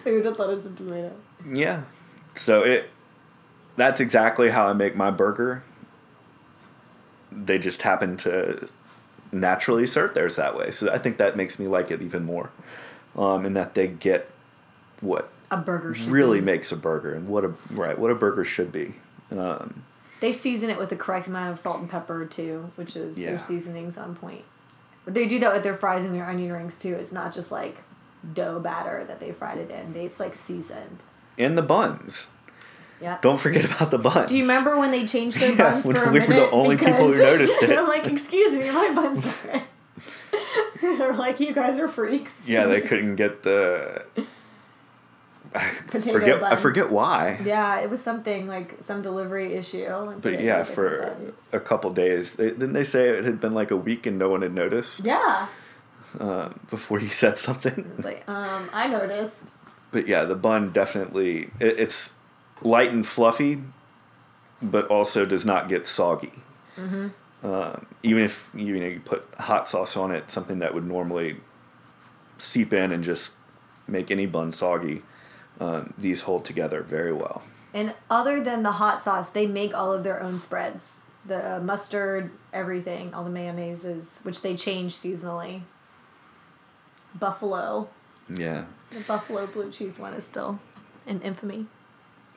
food 0.03 0.25
with 0.25 0.39
lettuce 0.39 0.65
and 0.65 0.75
tomato. 0.77 1.13
Yeah. 1.47 1.83
So 2.35 2.63
it 2.63 2.89
that's 3.77 3.99
exactly 3.99 4.49
how 4.49 4.65
I 4.67 4.73
make 4.73 4.95
my 4.95 5.11
burger. 5.11 5.63
They 7.31 7.57
just 7.59 7.83
happen 7.83 8.17
to 8.17 8.67
naturally 9.31 9.87
serve 9.87 10.13
theirs 10.13 10.35
that 10.35 10.57
way. 10.57 10.71
So 10.71 10.91
I 10.91 10.97
think 10.97 11.17
that 11.17 11.37
makes 11.37 11.57
me 11.59 11.67
like 11.67 11.89
it 11.91 12.01
even 12.01 12.23
more. 12.25 12.51
Um, 13.15 13.45
and 13.45 13.55
that 13.55 13.75
they 13.75 13.87
get 13.87 14.29
what 14.99 15.29
A 15.51 15.57
burger 15.57 15.93
should 15.95 16.07
really 16.09 16.39
be. 16.39 16.45
makes 16.45 16.71
a 16.71 16.77
burger 16.77 17.13
and 17.13 17.27
what 17.27 17.43
a 17.45 17.53
right, 17.71 17.97
what 17.97 18.11
a 18.11 18.15
burger 18.15 18.43
should 18.45 18.71
be. 18.71 18.95
Um, 19.31 19.83
They 20.21 20.31
season 20.31 20.69
it 20.69 20.77
with 20.77 20.89
the 20.89 20.95
correct 20.95 21.27
amount 21.27 21.51
of 21.51 21.59
salt 21.59 21.79
and 21.79 21.89
pepper 21.89 22.25
too, 22.25 22.71
which 22.75 22.95
is 22.95 23.19
Yeah. 23.19 23.31
their 23.31 23.39
seasonings 23.39 23.97
on 23.97 24.15
point. 24.15 24.43
But 25.03 25.13
they 25.15 25.27
do 25.27 25.39
that 25.39 25.51
with 25.51 25.63
their 25.63 25.75
fries 25.75 26.05
and 26.05 26.15
their 26.15 26.25
onion 26.29 26.51
rings 26.53 26.79
too. 26.79 26.93
It's 26.95 27.11
not 27.11 27.33
just 27.33 27.51
like 27.51 27.81
dough 28.33 28.59
batter 28.59 29.03
that 29.07 29.19
they 29.19 29.31
fried 29.31 29.57
it 29.57 29.69
in. 29.71 29.93
They, 29.93 30.05
it's 30.05 30.19
like 30.19 30.35
seasoned. 30.35 31.03
and 31.37 31.57
the 31.57 31.61
buns. 31.63 32.27
Yeah. 33.01 33.17
Don't 33.23 33.39
forget 33.39 33.65
about 33.65 33.89
the 33.89 33.97
buns. 33.97 34.29
Do 34.29 34.37
you 34.37 34.43
remember 34.43 34.77
when 34.77 34.91
they 34.91 35.07
changed 35.07 35.39
their 35.39 35.49
Yeah, 35.55 35.71
buns 35.71 35.85
when 35.85 35.95
for 35.95 36.03
a 36.03 36.11
we 36.11 36.19
were 36.19 36.25
the 36.27 36.29
minute? 36.33 36.49
only 36.53 36.77
people 36.77 37.11
who 37.11 37.17
noticed 37.17 37.63
it. 37.63 37.75
I'm 37.75 37.87
like, 37.87 38.05
excuse 38.05 38.55
me, 38.55 38.69
my 38.69 38.93
buns 38.93 39.25
are. 39.51 39.63
They're 40.81 41.13
like, 41.13 41.39
you 41.39 41.51
guys 41.53 41.79
are 41.79 41.87
freaks. 41.87 42.47
Yeah, 42.47 42.67
they 42.67 42.81
couldn't 42.81 43.15
get 43.15 43.41
the 43.43 44.03
Potato 45.87 46.19
forget 46.19 46.43
I 46.43 46.55
forget 46.55 46.91
why. 46.91 47.39
Yeah, 47.43 47.79
it 47.81 47.89
was 47.89 48.01
something 48.01 48.47
like 48.47 48.77
some 48.79 49.01
delivery 49.01 49.53
issue. 49.53 49.85
But 50.21 50.41
yeah, 50.41 50.63
for 50.63 51.13
buns. 51.17 51.33
a 51.51 51.59
couple 51.59 51.91
days, 51.91 52.35
they, 52.35 52.49
didn't 52.49 52.73
they 52.73 52.83
say 52.85 53.09
it 53.09 53.25
had 53.25 53.41
been 53.41 53.53
like 53.53 53.69
a 53.71 53.75
week 53.75 54.05
and 54.05 54.17
no 54.17 54.29
one 54.29 54.41
had 54.43 54.53
noticed 54.53 55.01
Yeah. 55.03 55.47
uh, 56.19 56.49
before 56.69 56.99
you 56.99 57.09
said 57.09 57.37
something? 57.37 57.91
Like, 58.01 58.27
um, 58.29 58.69
I 58.71 58.87
noticed. 58.87 59.51
But 59.91 60.07
yeah, 60.07 60.23
the 60.23 60.35
bun 60.35 60.71
definitely 60.71 61.49
it, 61.59 61.79
it's 61.79 62.13
light 62.61 62.91
and 62.91 63.05
fluffy, 63.05 63.61
but 64.61 64.87
also 64.87 65.25
does 65.25 65.45
not 65.45 65.67
get 65.67 65.85
soggy. 65.85 66.31
Mm-hmm. 66.77 67.07
Um, 67.45 67.87
even 68.03 68.23
if 68.23 68.49
you 68.53 68.79
know 68.79 68.87
you 68.87 69.01
put 69.03 69.25
hot 69.37 69.67
sauce 69.67 69.97
on 69.97 70.11
it, 70.11 70.29
something 70.29 70.59
that 70.59 70.73
would 70.73 70.85
normally 70.85 71.37
seep 72.37 72.71
in 72.71 72.91
and 72.91 73.03
just 73.03 73.33
make 73.87 74.09
any 74.11 74.25
bun 74.27 74.51
soggy, 74.51 75.01
um, 75.61 75.93
these 75.97 76.21
hold 76.21 76.43
together 76.43 76.81
very 76.81 77.13
well. 77.13 77.43
And 77.73 77.93
other 78.09 78.43
than 78.43 78.63
the 78.63 78.73
hot 78.73 79.01
sauce, 79.01 79.29
they 79.29 79.45
make 79.47 79.73
all 79.73 79.93
of 79.93 80.03
their 80.03 80.21
own 80.21 80.39
spreads. 80.39 81.01
The 81.25 81.59
mustard, 81.63 82.31
everything, 82.51 83.13
all 83.13 83.23
the 83.23 83.29
mayonnaises, 83.29 84.25
which 84.25 84.41
they 84.41 84.55
change 84.57 84.95
seasonally. 84.95 85.61
Buffalo. 87.17 87.89
Yeah, 88.29 88.65
The 88.91 89.01
buffalo 89.01 89.45
blue 89.45 89.71
cheese 89.71 89.99
one 89.99 90.13
is 90.13 90.25
still 90.25 90.59
in 91.05 91.21
infamy. 91.21 91.67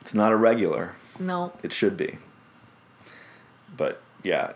it's 0.01 0.13
not 0.13 0.31
a 0.31 0.35
regular. 0.35 0.95
No. 1.19 1.53
It 1.63 1.71
should 1.71 1.95
be. 1.97 2.17
But 3.75 4.01
yeah, 4.23 4.53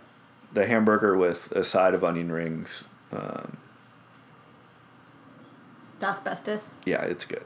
the 0.54 0.68
hamburger 0.68 1.16
with 1.18 1.52
a 1.54 1.64
side 1.64 1.94
of 1.94 2.04
onion 2.04 2.32
rings. 2.32 2.88
Um, 3.12 3.58
Asbestos. 6.02 6.76
yeah, 6.86 7.02
it's 7.04 7.26
good. 7.26 7.44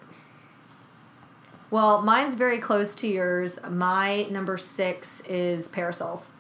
Well, 1.74 2.04
mine's 2.04 2.36
very 2.36 2.60
close 2.60 2.94
to 2.98 3.08
yours. 3.08 3.58
My 3.68 4.26
number 4.26 4.60
six 4.60 5.22
is 5.22 5.68
parasols, 5.68 6.34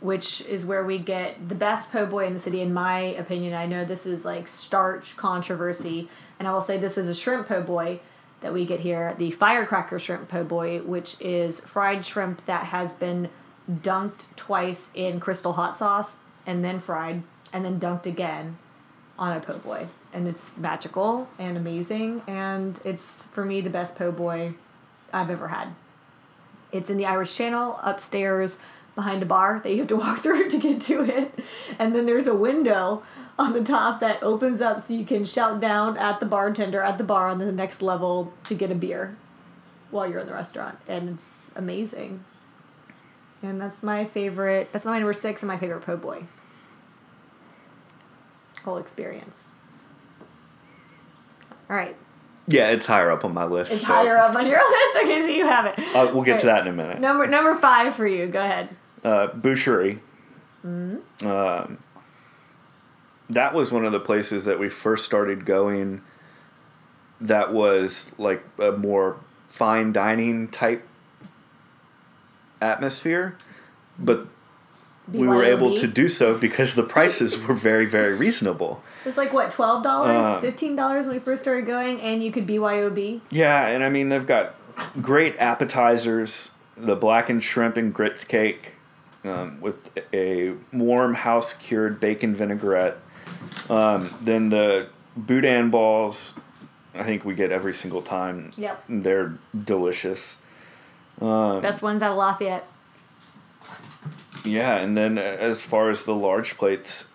which 0.00 0.42
is 0.42 0.66
where 0.66 0.84
we 0.84 0.98
get 0.98 1.48
the 1.48 1.54
best 1.54 1.90
po' 1.90 2.04
boy 2.04 2.26
in 2.26 2.34
the 2.34 2.40
city, 2.40 2.60
in 2.60 2.74
my 2.74 2.98
opinion. 2.98 3.54
I 3.54 3.64
know 3.64 3.86
this 3.86 4.04
is 4.04 4.22
like 4.22 4.48
starch 4.48 5.16
controversy, 5.16 6.10
and 6.38 6.46
I 6.46 6.52
will 6.52 6.60
say 6.60 6.76
this 6.76 6.98
is 6.98 7.08
a 7.08 7.14
shrimp 7.14 7.48
po' 7.48 7.62
boy 7.62 8.00
that 8.42 8.52
we 8.52 8.66
get 8.66 8.80
here 8.80 9.14
the 9.16 9.30
firecracker 9.30 9.98
shrimp 9.98 10.28
po' 10.28 10.44
boy, 10.44 10.82
which 10.82 11.16
is 11.18 11.60
fried 11.60 12.04
shrimp 12.04 12.44
that 12.44 12.64
has 12.64 12.96
been 12.96 13.30
dunked 13.66 14.26
twice 14.36 14.90
in 14.92 15.20
crystal 15.20 15.54
hot 15.54 15.74
sauce 15.74 16.18
and 16.46 16.62
then 16.62 16.80
fried 16.80 17.22
and 17.50 17.64
then 17.64 17.80
dunked 17.80 18.04
again 18.04 18.58
on 19.18 19.36
a 19.36 19.40
po' 19.40 19.58
boy. 19.58 19.86
and 20.12 20.28
it's 20.28 20.56
magical 20.56 21.28
and 21.38 21.56
amazing, 21.56 22.22
and 22.26 22.80
it's 22.84 23.24
for 23.24 23.44
me 23.44 23.60
the 23.60 23.70
best 23.70 23.96
po' 23.96 24.12
boy 24.12 24.54
I've 25.12 25.30
ever 25.30 25.48
had. 25.48 25.74
It's 26.72 26.90
in 26.90 26.96
the 26.96 27.06
Irish 27.06 27.36
Channel 27.36 27.78
upstairs 27.82 28.56
behind 28.94 29.22
a 29.22 29.26
bar 29.26 29.60
that 29.62 29.70
you 29.70 29.78
have 29.78 29.86
to 29.88 29.96
walk 30.04 30.20
through 30.20 30.48
to 30.50 30.58
get 30.58 30.80
to 30.82 31.02
it. 31.02 31.38
And 31.78 31.94
then 31.94 32.06
there's 32.06 32.26
a 32.26 32.34
window 32.34 33.02
on 33.38 33.52
the 33.52 33.62
top 33.62 34.00
that 34.00 34.22
opens 34.22 34.60
up 34.60 34.80
so 34.80 34.94
you 34.94 35.04
can 35.04 35.24
shout 35.24 35.60
down 35.60 35.96
at 35.96 36.20
the 36.20 36.26
bartender 36.26 36.82
at 36.82 36.98
the 36.98 37.04
bar 37.04 37.28
on 37.28 37.38
the 37.38 37.50
next 37.50 37.82
level 37.82 38.32
to 38.44 38.54
get 38.54 38.70
a 38.70 38.74
beer 38.74 39.16
while 39.90 40.08
you're 40.08 40.20
in 40.20 40.26
the 40.26 40.32
restaurant. 40.32 40.78
And 40.86 41.10
it's 41.10 41.50
amazing. 41.56 42.24
And 43.42 43.60
that's 43.60 43.82
my 43.82 44.04
favorite. 44.04 44.70
That's 44.72 44.84
my 44.84 44.98
number 44.98 45.12
six 45.12 45.42
and 45.42 45.48
my 45.48 45.58
favorite 45.58 45.82
po' 45.82 45.96
boy. 45.96 46.24
Whole 48.64 48.78
experience. 48.78 49.50
All 51.68 51.76
right. 51.76 51.96
Yeah, 52.46 52.70
it's 52.70 52.86
higher 52.86 53.10
up 53.10 53.24
on 53.24 53.32
my 53.32 53.44
list. 53.44 53.72
It's 53.72 53.80
so- 53.82 53.86
higher 53.88 54.16
up 54.18 54.34
on 54.34 54.46
your 54.46 54.56
list. 54.70 54.98
Okay, 55.02 55.20
so 55.22 55.28
you 55.28 55.46
have 55.46 55.66
it. 55.66 55.78
Uh, 55.94 56.10
we'll 56.12 56.22
get 56.24 56.40
to 56.40 56.46
that 56.46 56.62
in 56.62 56.68
a 56.68 56.76
minute. 56.76 57.00
Number 57.00 57.26
number 57.26 57.54
five 57.56 57.94
for 57.94 58.06
you. 58.06 58.26
Go 58.26 58.40
ahead. 58.42 58.76
uh, 59.02 59.28
Boucherie. 59.28 60.00
Mm-hmm. 60.66 61.26
Um, 61.26 61.78
that 63.30 63.54
was 63.54 63.70
one 63.72 63.84
of 63.84 63.92
the 63.92 64.00
places 64.00 64.44
that 64.44 64.58
we 64.58 64.68
first 64.68 65.04
started 65.04 65.44
going. 65.46 66.02
That 67.20 67.52
was 67.52 68.12
like 68.18 68.42
a 68.58 68.72
more 68.72 69.16
fine 69.46 69.92
dining 69.92 70.48
type 70.48 70.86
atmosphere, 72.60 73.36
but 73.98 74.26
we 75.12 75.26
were 75.26 75.44
able 75.44 75.76
to 75.76 75.86
do 75.86 76.08
so 76.08 76.36
because 76.36 76.74
the 76.74 76.82
prices 76.82 77.38
were 77.38 77.54
very 77.54 77.86
very 77.86 78.14
reasonable. 78.14 78.82
It's 79.04 79.16
like 79.16 79.32
what 79.32 79.50
twelve 79.50 79.82
dollars, 79.82 80.24
Um, 80.24 80.40
fifteen 80.40 80.76
dollars 80.76 81.06
when 81.06 81.16
we 81.16 81.20
first 81.20 81.42
started 81.42 81.66
going, 81.66 82.00
and 82.00 82.22
you 82.22 82.32
could 82.32 82.46
BYOB. 82.46 83.20
Yeah, 83.30 83.66
and 83.68 83.84
I 83.84 83.88
mean 83.90 84.08
they've 84.08 84.26
got 84.26 84.54
great 85.00 85.36
appetizers. 85.38 86.50
The 86.76 86.96
blackened 86.96 87.42
shrimp 87.42 87.76
and 87.76 87.94
grits 87.94 88.24
cake 88.24 88.72
um, 89.24 89.60
with 89.60 89.90
a 90.12 90.54
warm 90.72 91.14
house 91.14 91.52
cured 91.52 92.00
bacon 92.00 92.34
vinaigrette. 92.34 92.98
Um, 93.70 94.12
then 94.20 94.48
the 94.48 94.88
boudin 95.16 95.70
balls, 95.70 96.34
I 96.94 97.04
think 97.04 97.24
we 97.24 97.34
get 97.34 97.52
every 97.52 97.74
single 97.74 98.02
time. 98.02 98.50
Yep. 98.56 98.84
They're 98.88 99.38
delicious. 99.64 100.38
Um, 101.20 101.60
Best 101.60 101.80
ones 101.82 102.02
out 102.02 102.12
of 102.12 102.16
Lafayette. 102.18 102.66
Yeah, 104.44 104.76
and 104.76 104.96
then 104.96 105.18
uh, 105.18 105.22
as 105.22 105.62
far 105.62 105.90
as 105.90 106.02
the 106.02 106.14
large 106.14 106.56
plates, 106.56 107.06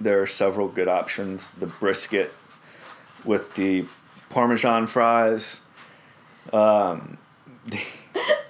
there 0.00 0.20
are 0.20 0.26
several 0.26 0.68
good 0.68 0.88
options. 0.88 1.48
The 1.48 1.66
brisket 1.66 2.32
with 3.24 3.54
the 3.54 3.86
Parmesan 4.28 4.86
fries. 4.86 5.60
Um, 6.52 7.18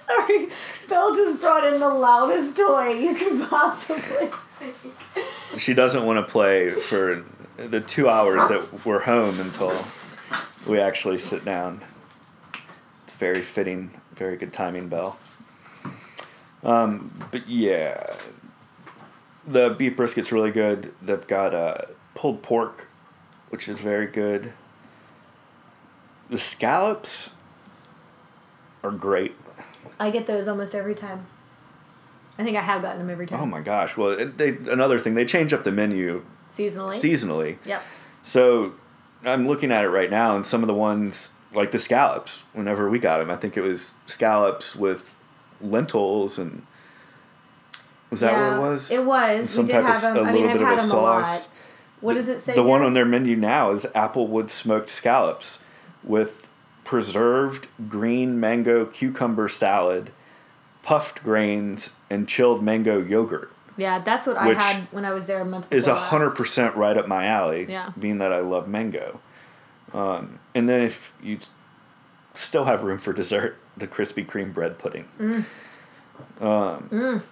Sorry, 0.05 0.49
Belle 0.87 1.15
just 1.15 1.41
brought 1.41 1.65
in 1.65 1.79
the 1.79 1.89
loudest 1.89 2.55
toy 2.55 2.93
you 2.93 3.15
could 3.15 3.49
possibly. 3.49 4.29
she 5.57 5.73
doesn't 5.73 6.05
want 6.05 6.25
to 6.25 6.31
play 6.31 6.71
for 6.71 7.25
the 7.57 7.81
two 7.81 8.07
hours 8.09 8.47
that 8.49 8.85
we're 8.85 9.01
home 9.01 9.39
until 9.39 9.73
we 10.65 10.79
actually 10.79 11.17
sit 11.17 11.43
down. 11.43 11.83
It's 13.03 13.13
very 13.17 13.41
fitting, 13.41 13.99
very 14.15 14.37
good 14.37 14.53
timing, 14.53 14.87
Bell. 14.87 15.17
Um, 16.63 17.27
but 17.31 17.47
yeah, 17.47 18.13
the 19.45 19.69
beef 19.77 19.95
brisket's 19.95 20.31
really 20.31 20.51
good. 20.51 20.93
They've 21.01 21.25
got 21.27 21.53
uh, 21.53 21.81
pulled 22.15 22.41
pork, 22.41 22.87
which 23.49 23.67
is 23.69 23.79
very 23.79 24.07
good. 24.07 24.53
The 26.29 26.37
scallops 26.37 27.31
are 28.83 28.91
great. 28.91 29.35
I 29.99 30.11
get 30.11 30.27
those 30.27 30.47
almost 30.47 30.75
every 30.75 30.95
time. 30.95 31.25
I 32.37 32.43
think 32.43 32.57
I 32.57 32.61
have 32.61 32.81
gotten 32.81 32.99
them 32.99 33.09
every 33.09 33.25
time. 33.25 33.39
Oh 33.41 33.45
my 33.45 33.61
gosh! 33.61 33.97
Well, 33.97 34.09
it- 34.11 34.37
they 34.37 34.49
another 34.71 34.99
thing 34.99 35.15
they 35.15 35.25
change 35.25 35.53
up 35.53 35.63
the 35.63 35.71
menu 35.71 36.23
Seasonally. 36.49 36.93
seasonally. 36.93 37.57
Yep. 37.65 37.81
So 38.21 38.73
I'm 39.25 39.47
looking 39.47 39.71
at 39.71 39.83
it 39.83 39.89
right 39.89 40.11
now, 40.11 40.35
and 40.35 40.45
some 40.45 40.61
of 40.61 40.67
the 40.67 40.73
ones 40.73 41.31
like 41.53 41.71
the 41.71 41.79
scallops. 41.79 42.43
Whenever 42.53 42.89
we 42.89 42.99
got 42.99 43.17
them, 43.19 43.31
I 43.31 43.37
think 43.37 43.57
it 43.57 43.61
was 43.61 43.95
scallops 44.05 44.75
with 44.75 45.16
lentils 45.61 46.37
and 46.37 46.65
was 48.09 48.21
that 48.21 48.31
yeah, 48.31 48.57
what 48.57 48.67
it 48.67 48.71
was? 48.71 48.91
It 48.91 49.05
was. 49.05 49.39
And 49.39 49.49
some 49.49 49.65
we 49.65 49.73
did 49.73 49.73
type 49.73 49.81
of 49.81 49.87
have 49.87 49.95
s- 49.95 50.01
them. 50.03 50.17
a 50.17 50.21
I 50.21 50.31
mean, 50.31 50.33
little 50.43 50.49
I've 50.49 50.53
bit 50.53 50.61
of 50.61 50.67
had 50.67 50.73
a 50.77 50.81
them 50.81 50.89
sauce. 50.89 51.27
a 51.29 51.31
lot. 51.41 51.49
What 51.99 52.13
does 52.13 52.27
it 52.29 52.41
say? 52.41 52.53
The 52.55 52.63
one 52.63 52.81
on 52.83 52.93
their 52.93 53.05
menu 53.05 53.35
now 53.35 53.71
is 53.71 53.85
applewood 53.95 54.49
smoked 54.49 54.89
scallops 54.89 55.59
with 56.03 56.47
preserved 56.83 57.67
green 57.89 58.39
mango 58.39 58.85
cucumber 58.85 59.49
salad, 59.49 60.11
puffed 60.83 61.21
grains, 61.23 61.91
and 62.09 62.27
chilled 62.27 62.63
mango 62.63 63.01
yogurt. 63.03 63.51
Yeah, 63.75 63.99
that's 63.99 64.25
what 64.25 64.37
I 64.37 64.53
had 64.53 64.83
when 64.91 65.05
I 65.05 65.11
was 65.11 65.25
there 65.25 65.41
a 65.41 65.45
month. 65.45 65.71
is 65.73 65.85
a 65.87 65.95
hundred 65.95 66.31
percent 66.35 66.75
right 66.75 66.95
up 66.97 67.07
my 67.07 67.25
alley. 67.25 67.65
Yeah. 67.67 67.91
Being 67.99 68.19
that 68.19 68.31
I 68.31 68.39
love 68.39 68.67
mango, 68.67 69.19
um, 69.93 70.39
and 70.55 70.69
then 70.69 70.81
if 70.81 71.13
you 71.21 71.39
still 72.35 72.65
have 72.65 72.83
room 72.83 72.97
for 72.99 73.11
dessert, 73.11 73.57
the 73.77 73.87
Krispy 73.87 74.25
Kreme 74.25 74.53
bread 74.53 74.77
pudding. 74.77 75.05
Mm. 75.19 75.45
Um, 76.41 77.23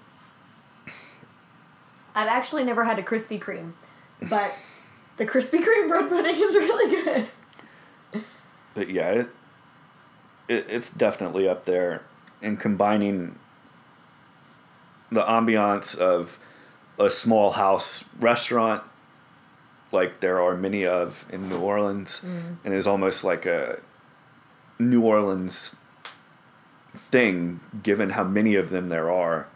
I've 2.13 2.27
actually 2.27 2.63
never 2.63 2.83
had 2.83 2.99
a 2.99 3.03
Krispy 3.03 3.41
Kreme, 3.41 3.73
but 4.29 4.53
the 5.17 5.25
Krispy 5.25 5.59
Kreme 5.63 5.89
bread 5.89 6.09
pudding 6.09 6.35
is 6.35 6.55
really 6.55 7.03
good. 7.03 8.23
But 8.73 8.89
yeah, 8.89 9.09
it, 9.11 9.29
it 10.47 10.65
it's 10.69 10.89
definitely 10.89 11.47
up 11.47 11.65
there, 11.65 12.03
and 12.41 12.59
combining 12.59 13.39
the 15.11 15.23
ambiance 15.23 15.97
of 15.97 16.37
a 16.99 17.09
small 17.09 17.51
house 17.51 18.05
restaurant, 18.19 18.83
like 19.91 20.19
there 20.19 20.41
are 20.41 20.55
many 20.55 20.85
of 20.85 21.25
in 21.31 21.49
New 21.49 21.59
Orleans, 21.59 22.21
and 22.23 22.73
is 22.73 22.85
almost 22.85 23.23
like 23.23 23.45
a 23.45 23.79
New 24.77 25.01
Orleans 25.01 25.75
thing, 26.95 27.59
given 27.83 28.11
how 28.11 28.23
many 28.23 28.55
of 28.55 28.69
them 28.69 28.89
there 28.89 29.11
are. 29.11 29.47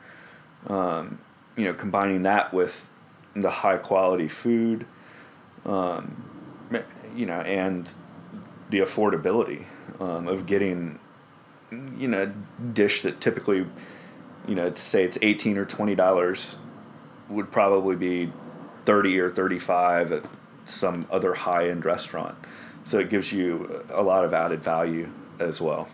Um, 0.68 1.20
you 1.56 1.66
know, 1.66 1.74
combining 1.74 2.24
that 2.24 2.54
with 2.54 2.88
the 3.36 3.50
high 3.50 3.78
quality 3.78 4.28
food, 4.28 4.86
um, 5.66 6.24
you 7.16 7.26
know, 7.26 7.42
and 7.42 7.94
the 8.70 8.80
affordability 8.80 9.66
um, 10.00 10.28
of 10.28 10.46
getting, 10.46 11.00
you 11.72 12.08
know, 12.08 12.24
a 12.24 12.64
dish 12.74 13.02
that 13.02 13.20
typically, 13.20 13.66
you 14.48 14.56
know, 14.56 14.74
say 14.74 15.04
it's 15.04 15.18
eighteen 15.22 15.58
or 15.58 15.66
twenty 15.66 15.96
dollars, 15.96 16.58
would 17.30 17.52
probably 17.52 17.96
be 17.96 18.32
thirty 18.86 19.20
or 19.20 19.30
thirty 19.30 19.60
five 19.60 20.12
at 20.12 20.26
some 20.66 21.08
other 21.12 21.34
high 21.34 21.70
end 21.70 21.86
restaurant. 21.86 22.36
So 22.86 23.00
it 23.00 23.10
gives 23.10 23.32
you 23.32 23.84
a 23.90 24.02
lot 24.02 24.24
of 24.26 24.34
added 24.34 24.64
value 24.64 25.10
as 25.40 25.62
well. 25.62 25.90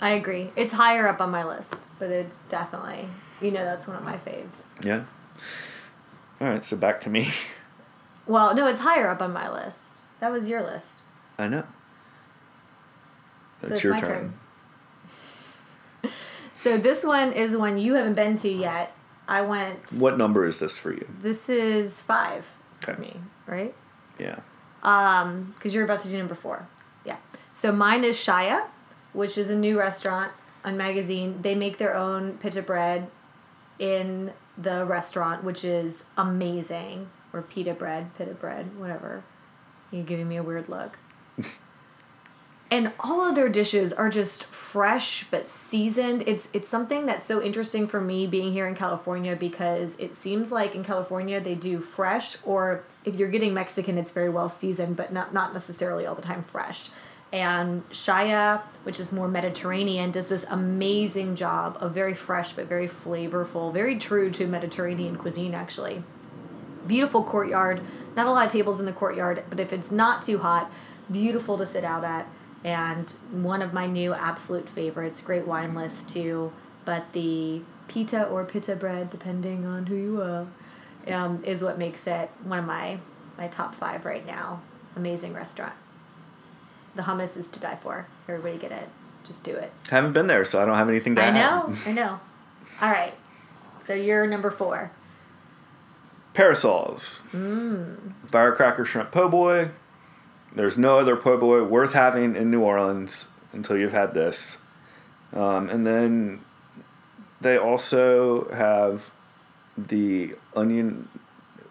I 0.00 0.10
agree. 0.10 0.50
It's 0.56 0.72
higher 0.72 1.06
up 1.08 1.20
on 1.20 1.30
my 1.30 1.44
list, 1.44 1.86
but 1.98 2.10
it's 2.10 2.44
definitely 2.44 3.08
you 3.40 3.50
know 3.50 3.64
that's 3.64 3.86
one 3.86 3.96
of 3.96 4.02
my 4.04 4.16
faves. 4.18 4.64
Yeah. 4.84 5.04
All 6.40 6.48
right, 6.48 6.64
so 6.64 6.76
back 6.76 7.00
to 7.02 7.10
me. 7.10 7.30
Well, 8.26 8.54
no, 8.54 8.68
it's 8.68 8.78
higher 8.80 9.08
up 9.08 9.20
on 9.22 9.32
my 9.32 9.50
list. 9.50 10.02
That 10.20 10.30
was 10.30 10.46
your 10.46 10.62
list. 10.62 11.00
I 11.36 11.48
know. 11.48 11.62
So 11.62 11.66
That's 13.62 13.72
it's 13.72 13.82
your 13.82 13.94
my 13.94 14.00
turn. 14.00 14.34
turn. 16.02 16.10
So 16.56 16.76
this 16.76 17.02
one 17.02 17.32
is 17.32 17.52
the 17.52 17.58
one 17.58 17.78
you 17.78 17.94
haven't 17.94 18.14
been 18.14 18.36
to 18.36 18.48
yet. 18.48 18.92
I 19.26 19.40
went. 19.40 19.92
What 19.98 20.16
number 20.18 20.46
is 20.46 20.58
this 20.60 20.74
for 20.76 20.92
you? 20.92 21.08
This 21.20 21.48
is 21.48 22.02
five 22.02 22.44
Okay. 22.84 22.92
for 22.94 23.00
me, 23.00 23.16
right? 23.46 23.74
Yeah. 24.18 24.40
Um, 24.82 25.54
because 25.56 25.74
you're 25.74 25.84
about 25.84 26.00
to 26.00 26.08
do 26.08 26.16
number 26.18 26.34
four. 26.34 26.68
Yeah. 27.04 27.16
So 27.54 27.72
mine 27.72 28.04
is 28.04 28.16
Shaya, 28.16 28.66
which 29.12 29.36
is 29.38 29.50
a 29.50 29.56
new 29.56 29.78
restaurant 29.78 30.32
on 30.64 30.76
magazine. 30.76 31.40
They 31.42 31.54
make 31.54 31.78
their 31.78 31.94
own 31.94 32.38
pita 32.38 32.62
bread 32.62 33.08
in 33.78 34.32
the 34.56 34.84
restaurant, 34.84 35.44
which 35.44 35.64
is 35.64 36.04
amazing. 36.16 37.10
Or 37.32 37.42
pita 37.42 37.74
bread, 37.74 38.14
pita 38.16 38.34
bread, 38.34 38.78
whatever. 38.78 39.22
You're 39.90 40.04
giving 40.04 40.28
me 40.28 40.36
a 40.36 40.42
weird 40.42 40.68
look. 40.68 40.98
and 42.70 42.92
all 43.00 43.28
of 43.28 43.34
their 43.34 43.48
dishes 43.48 43.92
are 43.92 44.08
just 44.08 44.44
fresh 44.44 45.26
but 45.30 45.46
seasoned. 45.46 46.22
It's 46.26 46.48
it's 46.52 46.68
something 46.68 47.06
that's 47.06 47.26
so 47.26 47.42
interesting 47.42 47.88
for 47.88 48.00
me 48.00 48.26
being 48.26 48.52
here 48.52 48.68
in 48.68 48.76
California 48.76 49.34
because 49.34 49.96
it 49.98 50.16
seems 50.16 50.52
like 50.52 50.74
in 50.74 50.84
California 50.84 51.40
they 51.40 51.56
do 51.56 51.80
fresh 51.80 52.36
or 52.44 52.84
if 53.04 53.16
you're 53.16 53.30
getting 53.30 53.52
Mexican 53.52 53.98
it's 53.98 54.12
very 54.12 54.28
well 54.28 54.48
seasoned 54.48 54.96
but 54.96 55.12
not 55.12 55.34
not 55.34 55.52
necessarily 55.52 56.06
all 56.06 56.14
the 56.14 56.22
time 56.22 56.44
fresh. 56.44 56.90
And 57.32 57.88
Shaya, 57.90 58.62
which 58.82 58.98
is 58.98 59.12
more 59.12 59.28
Mediterranean, 59.28 60.10
does 60.10 60.26
this 60.26 60.44
amazing 60.50 61.36
job 61.36 61.78
of 61.80 61.94
very 61.94 62.14
fresh 62.14 62.52
but 62.52 62.66
very 62.66 62.88
flavorful, 62.88 63.72
very 63.72 63.98
true 63.98 64.30
to 64.32 64.46
Mediterranean 64.46 65.16
cuisine 65.16 65.54
actually. 65.54 66.02
Beautiful 66.86 67.22
courtyard. 67.22 67.82
Not 68.16 68.26
a 68.26 68.32
lot 68.32 68.46
of 68.46 68.52
tables 68.52 68.80
in 68.80 68.86
the 68.86 68.92
courtyard, 68.92 69.44
but 69.48 69.60
if 69.60 69.72
it's 69.72 69.92
not 69.92 70.22
too 70.22 70.38
hot, 70.38 70.72
beautiful 71.10 71.56
to 71.58 71.66
sit 71.66 71.84
out 71.84 72.04
at. 72.04 72.26
And 72.64 73.10
one 73.30 73.62
of 73.62 73.72
my 73.72 73.86
new 73.86 74.12
absolute 74.12 74.68
favorites, 74.68 75.22
great 75.22 75.46
wine 75.46 75.74
list 75.74 76.10
too. 76.10 76.52
But 76.84 77.12
the 77.12 77.62
pita 77.86 78.24
or 78.24 78.44
pita 78.44 78.74
bread, 78.74 79.08
depending 79.08 79.66
on 79.66 79.86
who 79.86 79.94
you 79.94 80.20
are, 80.20 80.46
um, 81.06 81.44
is 81.44 81.62
what 81.62 81.78
makes 81.78 82.06
it 82.06 82.30
one 82.42 82.58
of 82.58 82.64
my 82.64 82.98
my 83.38 83.48
top 83.48 83.74
five 83.74 84.04
right 84.04 84.26
now. 84.26 84.60
Amazing 84.96 85.32
restaurant. 85.32 85.72
The 86.94 87.02
hummus 87.02 87.36
is 87.36 87.48
to 87.50 87.60
die 87.60 87.78
for. 87.82 88.06
Everybody 88.28 88.58
get 88.58 88.72
it. 88.72 88.88
Just 89.24 89.44
do 89.44 89.54
it. 89.54 89.72
I 89.90 89.96
Haven't 89.96 90.12
been 90.12 90.26
there, 90.26 90.44
so 90.44 90.60
I 90.62 90.64
don't 90.64 90.76
have 90.76 90.88
anything 90.88 91.14
to 91.16 91.22
I 91.22 91.26
add. 91.26 91.34
know. 91.34 91.74
I 91.86 91.92
know. 91.92 92.20
All 92.80 92.90
right. 92.90 93.14
So 93.78 93.94
you're 93.94 94.26
number 94.26 94.50
four. 94.50 94.90
Parasols. 96.34 97.22
Mm. 97.32 98.12
Firecracker 98.30 98.84
shrimp 98.84 99.10
po' 99.10 99.28
boy. 99.28 99.70
There's 100.54 100.78
no 100.78 100.98
other 100.98 101.16
po' 101.16 101.38
boy 101.38 101.62
worth 101.64 101.92
having 101.92 102.34
in 102.36 102.50
New 102.50 102.60
Orleans 102.60 103.28
until 103.52 103.76
you've 103.76 103.92
had 103.92 104.14
this. 104.14 104.58
Um, 105.32 105.68
and 105.68 105.86
then 105.86 106.44
they 107.40 107.56
also 107.56 108.50
have 108.52 109.10
the 109.76 110.34
onion. 110.54 111.08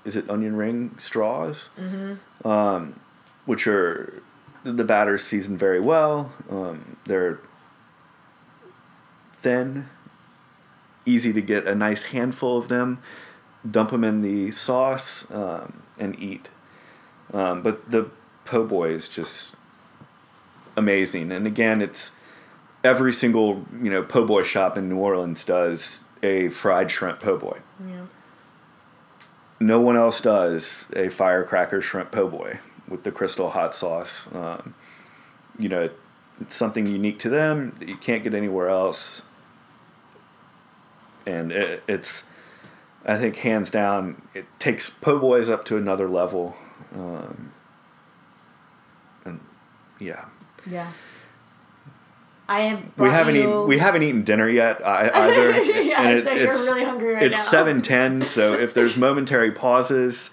Is 0.06 0.16
it 0.16 0.30
onion 0.30 0.56
ring 0.56 0.96
straws? 0.98 1.70
Mm-hmm. 1.80 2.48
Um, 2.48 3.00
which 3.46 3.68
are 3.68 4.22
the 4.64 4.84
batter's 4.84 5.24
seasoned 5.24 5.60
very 5.60 5.80
well. 5.80 6.34
Um, 6.50 6.98
they're 7.06 7.40
thin, 9.34 9.88
easy 11.06 11.34
to 11.34 11.42
get 11.42 11.68
a 11.68 11.76
nice 11.76 12.04
handful 12.04 12.58
of 12.58 12.68
them, 12.68 13.02
dump 13.70 13.92
them 13.92 14.04
in 14.04 14.22
the 14.22 14.52
sauce, 14.52 15.30
um, 15.32 15.84
and 15.98 16.20
eat. 16.20 16.50
Um, 17.34 17.62
but 17.62 17.90
the 17.90 18.10
po' 18.46 18.66
boy 18.66 18.92
is 18.92 19.08
just 19.08 19.56
amazing. 20.76 21.32
And 21.32 21.46
again, 21.48 21.82
it's 21.82 22.12
every 22.84 23.14
single 23.14 23.66
you 23.82 23.90
know 23.90 24.04
po' 24.04 24.26
boy 24.26 24.44
shop 24.44 24.78
in 24.78 24.90
New 24.90 24.98
Orleans 24.98 25.44
does 25.44 26.04
a 26.24 26.50
fried 26.50 26.92
shrimp 26.92 27.20
po' 27.20 27.38
boy. 27.38 27.60
Yeah. 27.86 28.06
No 29.62 29.82
one 29.82 29.98
else 29.98 30.22
does 30.22 30.88
a 30.96 31.10
firecracker 31.10 31.82
shrimp 31.82 32.12
po' 32.12 32.30
boy 32.30 32.60
with 32.90 33.04
the 33.04 33.12
crystal 33.12 33.52
hot 33.52 33.76
sauce. 33.76 34.28
Um, 34.34 34.74
you 35.58 35.70
know, 35.70 35.90
it's 36.42 36.56
something 36.56 36.86
unique 36.86 37.20
to 37.20 37.30
them 37.30 37.76
that 37.80 37.88
you 37.88 37.98
can't 37.98 38.24
get 38.24 38.34
anywhere 38.34 38.70
else. 38.70 39.22
And 41.26 41.52
it, 41.52 41.84
it's, 41.88 42.24
I 43.06 43.18
think, 43.18 43.36
hands 43.38 43.70
down, 43.70 44.22
it 44.34 44.46
takes 44.58 44.90
po' 44.90 45.20
boys 45.20 45.50
up 45.50 45.66
to 45.66 45.78
another 45.78 46.08
level. 46.10 46.56
Um, 46.96 47.52
and 49.26 49.40
yeah, 50.00 50.26
Yeah. 50.70 50.92
I 52.48 52.62
have. 52.62 52.82
we 52.98 53.10
haven't 53.10 53.36
you- 53.36 53.42
eaten 53.42 53.68
we 53.68 53.78
haven't 53.78 54.02
eaten 54.02 54.24
dinner 54.24 54.50
yet 54.50 54.84
I, 54.84 55.10
either. 55.14 55.62
Yeah, 55.84 56.02
and 56.02 56.24
so 56.24 56.32
you're 56.34 56.48
really 56.52 56.84
hungry 56.84 57.14
right 57.14 57.22
now. 57.32 57.38
it's 57.38 57.48
seven 57.48 57.84
ten, 57.84 58.24
so 58.24 58.54
if 58.54 58.74
there's 58.74 58.98
momentary 59.08 59.52
pauses 59.52 60.32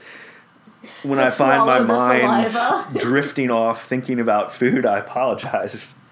when 1.03 1.19
I 1.19 1.31
find 1.31 1.67
my 1.67 1.81
mind 1.81 2.53
drifting 3.01 3.51
off 3.51 3.87
thinking 3.87 4.21
about 4.21 4.53
food, 4.53 4.87
I 4.87 4.99
apologize. 4.99 5.95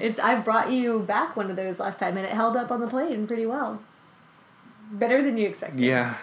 It's. 0.00 0.18
I 0.18 0.36
brought 0.36 0.72
you 0.72 1.00
back 1.00 1.36
one 1.36 1.50
of 1.50 1.56
those 1.56 1.78
last 1.78 2.00
time, 2.00 2.16
and 2.16 2.24
it 2.24 2.32
held 2.32 2.56
up 2.56 2.72
on 2.72 2.80
the 2.80 2.86
plane 2.86 3.26
pretty 3.26 3.46
well. 3.46 3.82
Better 4.92 5.22
than 5.22 5.36
you 5.36 5.46
expected. 5.46 5.80
Yeah. 5.80 6.16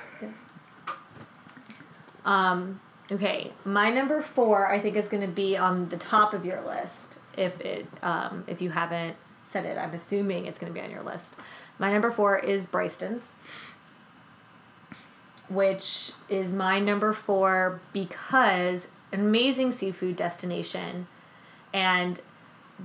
Um. 2.25 2.81
Okay, 3.09 3.53
my 3.63 3.89
number 3.89 4.21
four 4.21 4.67
I 4.67 4.79
think 4.79 4.97
is 4.97 5.07
going 5.07 5.21
to 5.21 5.29
be 5.29 5.55
on 5.55 5.89
the 5.89 5.97
top 5.97 6.33
of 6.33 6.43
your 6.43 6.59
list. 6.61 7.19
If 7.37 7.61
it, 7.61 7.85
um, 8.01 8.43
if 8.47 8.61
you 8.61 8.71
haven't 8.71 9.15
said 9.47 9.65
it, 9.65 9.77
I'm 9.77 9.93
assuming 9.93 10.45
it's 10.45 10.59
going 10.59 10.73
to 10.73 10.77
be 10.77 10.83
on 10.83 10.91
your 10.91 11.03
list. 11.03 11.35
My 11.79 11.91
number 11.91 12.11
four 12.11 12.37
is 12.37 12.65
Brigtsen's, 12.65 13.35
which 15.49 16.11
is 16.29 16.53
my 16.53 16.79
number 16.79 17.13
four 17.13 17.79
because 17.93 18.87
amazing 19.13 19.71
seafood 19.71 20.15
destination, 20.15 21.07
and 21.73 22.21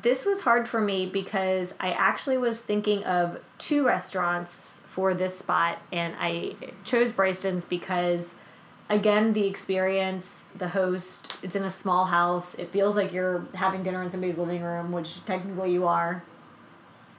this 0.01 0.25
was 0.25 0.43
hard 0.43 0.69
for 0.69 0.81
me 0.81 1.07
because 1.07 1.75
I 1.79 1.93
actually 1.93 2.39
was 2.39 2.59
thinking 2.59 3.05
of 3.05 3.41
two 3.59 3.85
restaurants 3.87 4.81
for 4.89 5.15
this 5.15 5.39
spot, 5.39 5.79
and 5.93 6.15
I 6.19 6.55
chose 6.85 7.13
Brigtsen's 7.13 7.65
because 7.65 8.35
again 8.89 9.33
the 9.33 9.47
experience 9.47 10.45
the 10.55 10.69
host 10.69 11.39
it's 11.43 11.57
in 11.57 11.63
a 11.65 11.71
small 11.71 12.07
house. 12.07 12.55
It 12.55 12.71
feels 12.71 12.97
like 12.97 13.13
you're 13.13 13.47
having 13.55 13.83
dinner 13.83 14.03
in 14.03 14.11
somebody's 14.11 14.39
living 14.39 14.63
room 14.63 14.93
which 14.93 15.25
technically 15.25 15.73
you 15.73 15.87
are. 15.87 16.23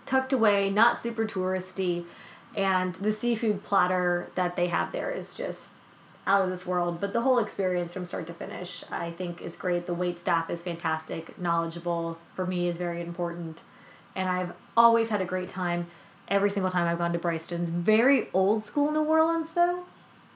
Tucked 0.05 0.33
away 0.33 0.69
not 0.69 1.01
super 1.01 1.25
touristy 1.25 2.05
and 2.55 2.95
the 2.95 3.11
seafood 3.11 3.63
platter 3.63 4.29
that 4.35 4.55
they 4.55 4.67
have 4.67 4.91
there 4.91 5.09
is 5.09 5.33
just 5.33 5.73
out 6.25 6.41
of 6.41 6.49
this 6.49 6.65
world. 6.65 7.01
But 7.01 7.13
the 7.13 7.21
whole 7.21 7.39
experience 7.39 7.93
from 7.93 8.05
start 8.05 8.27
to 8.27 8.33
finish 8.33 8.83
i 8.91 9.11
think 9.11 9.41
is 9.41 9.55
great. 9.55 9.85
The 9.85 9.93
wait 9.93 10.19
staff 10.19 10.49
is 10.49 10.63
fantastic. 10.63 11.37
Knowledgeable 11.39 12.17
for 12.35 12.45
me 12.45 12.67
is 12.67 12.77
very 12.77 13.01
important. 13.01 13.63
And 14.15 14.29
i've 14.29 14.53
always 14.77 15.09
had 15.09 15.21
a 15.21 15.25
great 15.25 15.49
time. 15.49 15.87
Every 16.27 16.49
single 16.49 16.71
time 16.71 16.87
i've 16.87 16.97
gone 16.97 17.13
to 17.13 17.19
Brigtsen's. 17.19 17.69
Very 17.69 18.29
old 18.33 18.63
school 18.63 18.91
new 18.91 19.03
orleans 19.03 19.53
though. 19.53 19.83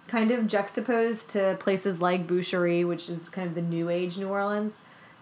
Kind 0.08 0.32
of 0.32 0.47
juxtaposed 0.47 1.30
to 1.32 1.58
places 1.60 2.01
like 2.01 2.27
Boucherie, 2.27 2.88
which 2.88 3.10
is 3.10 3.27
kind 3.27 3.47
of 3.47 3.56
the 3.56 3.62
new 3.62 3.89
age 3.89 4.17
New 4.17 4.30
Orleans. 4.30 4.77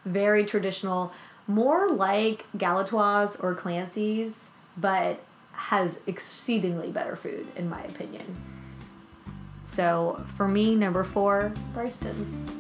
Very 0.05 0.45
traditional, 0.45 1.12
more 1.47 1.89
like 1.89 2.45
Galatoire's 2.55 3.36
or 3.38 3.55
Clancy's, 3.55 4.51
but 4.77 5.23
has 5.56 6.00
exceedingly 6.08 6.91
better 6.91 7.15
food, 7.15 7.48
in 7.56 7.70
my 7.70 7.82
opinion. 7.84 8.24
So 9.65 10.24
for 10.36 10.48
me, 10.48 10.76
number 10.76 11.04
four, 11.04 11.52
Brigtsen's. 11.74 12.52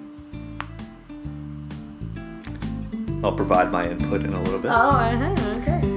I'll 3.23 3.31
provide 3.31 3.71
my 3.71 3.89
input 3.89 4.23
in 4.23 4.33
a 4.33 4.41
little 4.43 4.59
bit. 4.59 4.71
Oh, 4.71 4.89
uh-huh, 4.89 5.35
okay. 5.61 5.95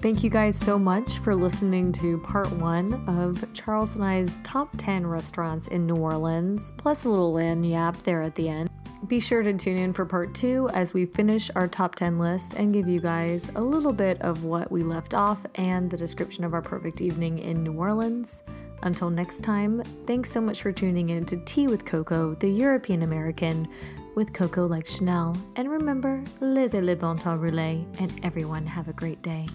Thank 0.00 0.22
you 0.22 0.30
guys 0.30 0.56
so 0.56 0.78
much 0.78 1.18
for 1.18 1.34
listening 1.34 1.90
to 1.92 2.18
part 2.18 2.50
one 2.52 3.04
of 3.08 3.52
Charles 3.52 3.94
and 3.96 4.04
I's 4.04 4.40
top 4.42 4.70
10 4.78 5.06
restaurants 5.06 5.66
in 5.66 5.86
New 5.86 5.96
Orleans, 5.96 6.72
plus 6.76 7.04
a 7.04 7.08
little 7.08 7.32
land 7.32 7.68
yap 7.68 7.96
there 8.04 8.22
at 8.22 8.36
the 8.36 8.48
end. 8.48 8.70
Be 9.06 9.20
sure 9.20 9.42
to 9.42 9.52
tune 9.54 9.78
in 9.78 9.92
for 9.92 10.04
part 10.04 10.34
two 10.34 10.68
as 10.74 10.92
we 10.92 11.06
finish 11.06 11.50
our 11.54 11.68
top 11.68 11.94
10 11.94 12.18
list 12.18 12.54
and 12.54 12.72
give 12.72 12.88
you 12.88 13.00
guys 13.00 13.48
a 13.54 13.60
little 13.60 13.92
bit 13.92 14.20
of 14.22 14.44
what 14.44 14.72
we 14.72 14.82
left 14.82 15.14
off 15.14 15.38
and 15.54 15.88
the 15.88 15.96
description 15.96 16.42
of 16.42 16.52
our 16.52 16.60
perfect 16.60 17.00
evening 17.00 17.38
in 17.38 17.62
New 17.62 17.74
Orleans. 17.74 18.42
Until 18.82 19.08
next 19.08 19.40
time, 19.40 19.82
thanks 20.06 20.30
so 20.32 20.40
much 20.40 20.62
for 20.62 20.72
tuning 20.72 21.10
in 21.10 21.24
to 21.26 21.36
Tea 21.44 21.68
with 21.68 21.84
Coco, 21.84 22.34
the 22.34 22.50
European 22.50 23.02
American, 23.02 23.68
with 24.14 24.32
Coco 24.32 24.66
like 24.66 24.86
Chanel. 24.86 25.36
And 25.56 25.70
remember, 25.70 26.22
laissez 26.40 26.80
le 26.80 26.96
bon 26.96 27.16
temps 27.16 27.40
rouler, 27.40 27.84
and 28.00 28.12
everyone 28.24 28.66
have 28.66 28.88
a 28.88 28.92
great 28.92 29.22
day. 29.22 29.46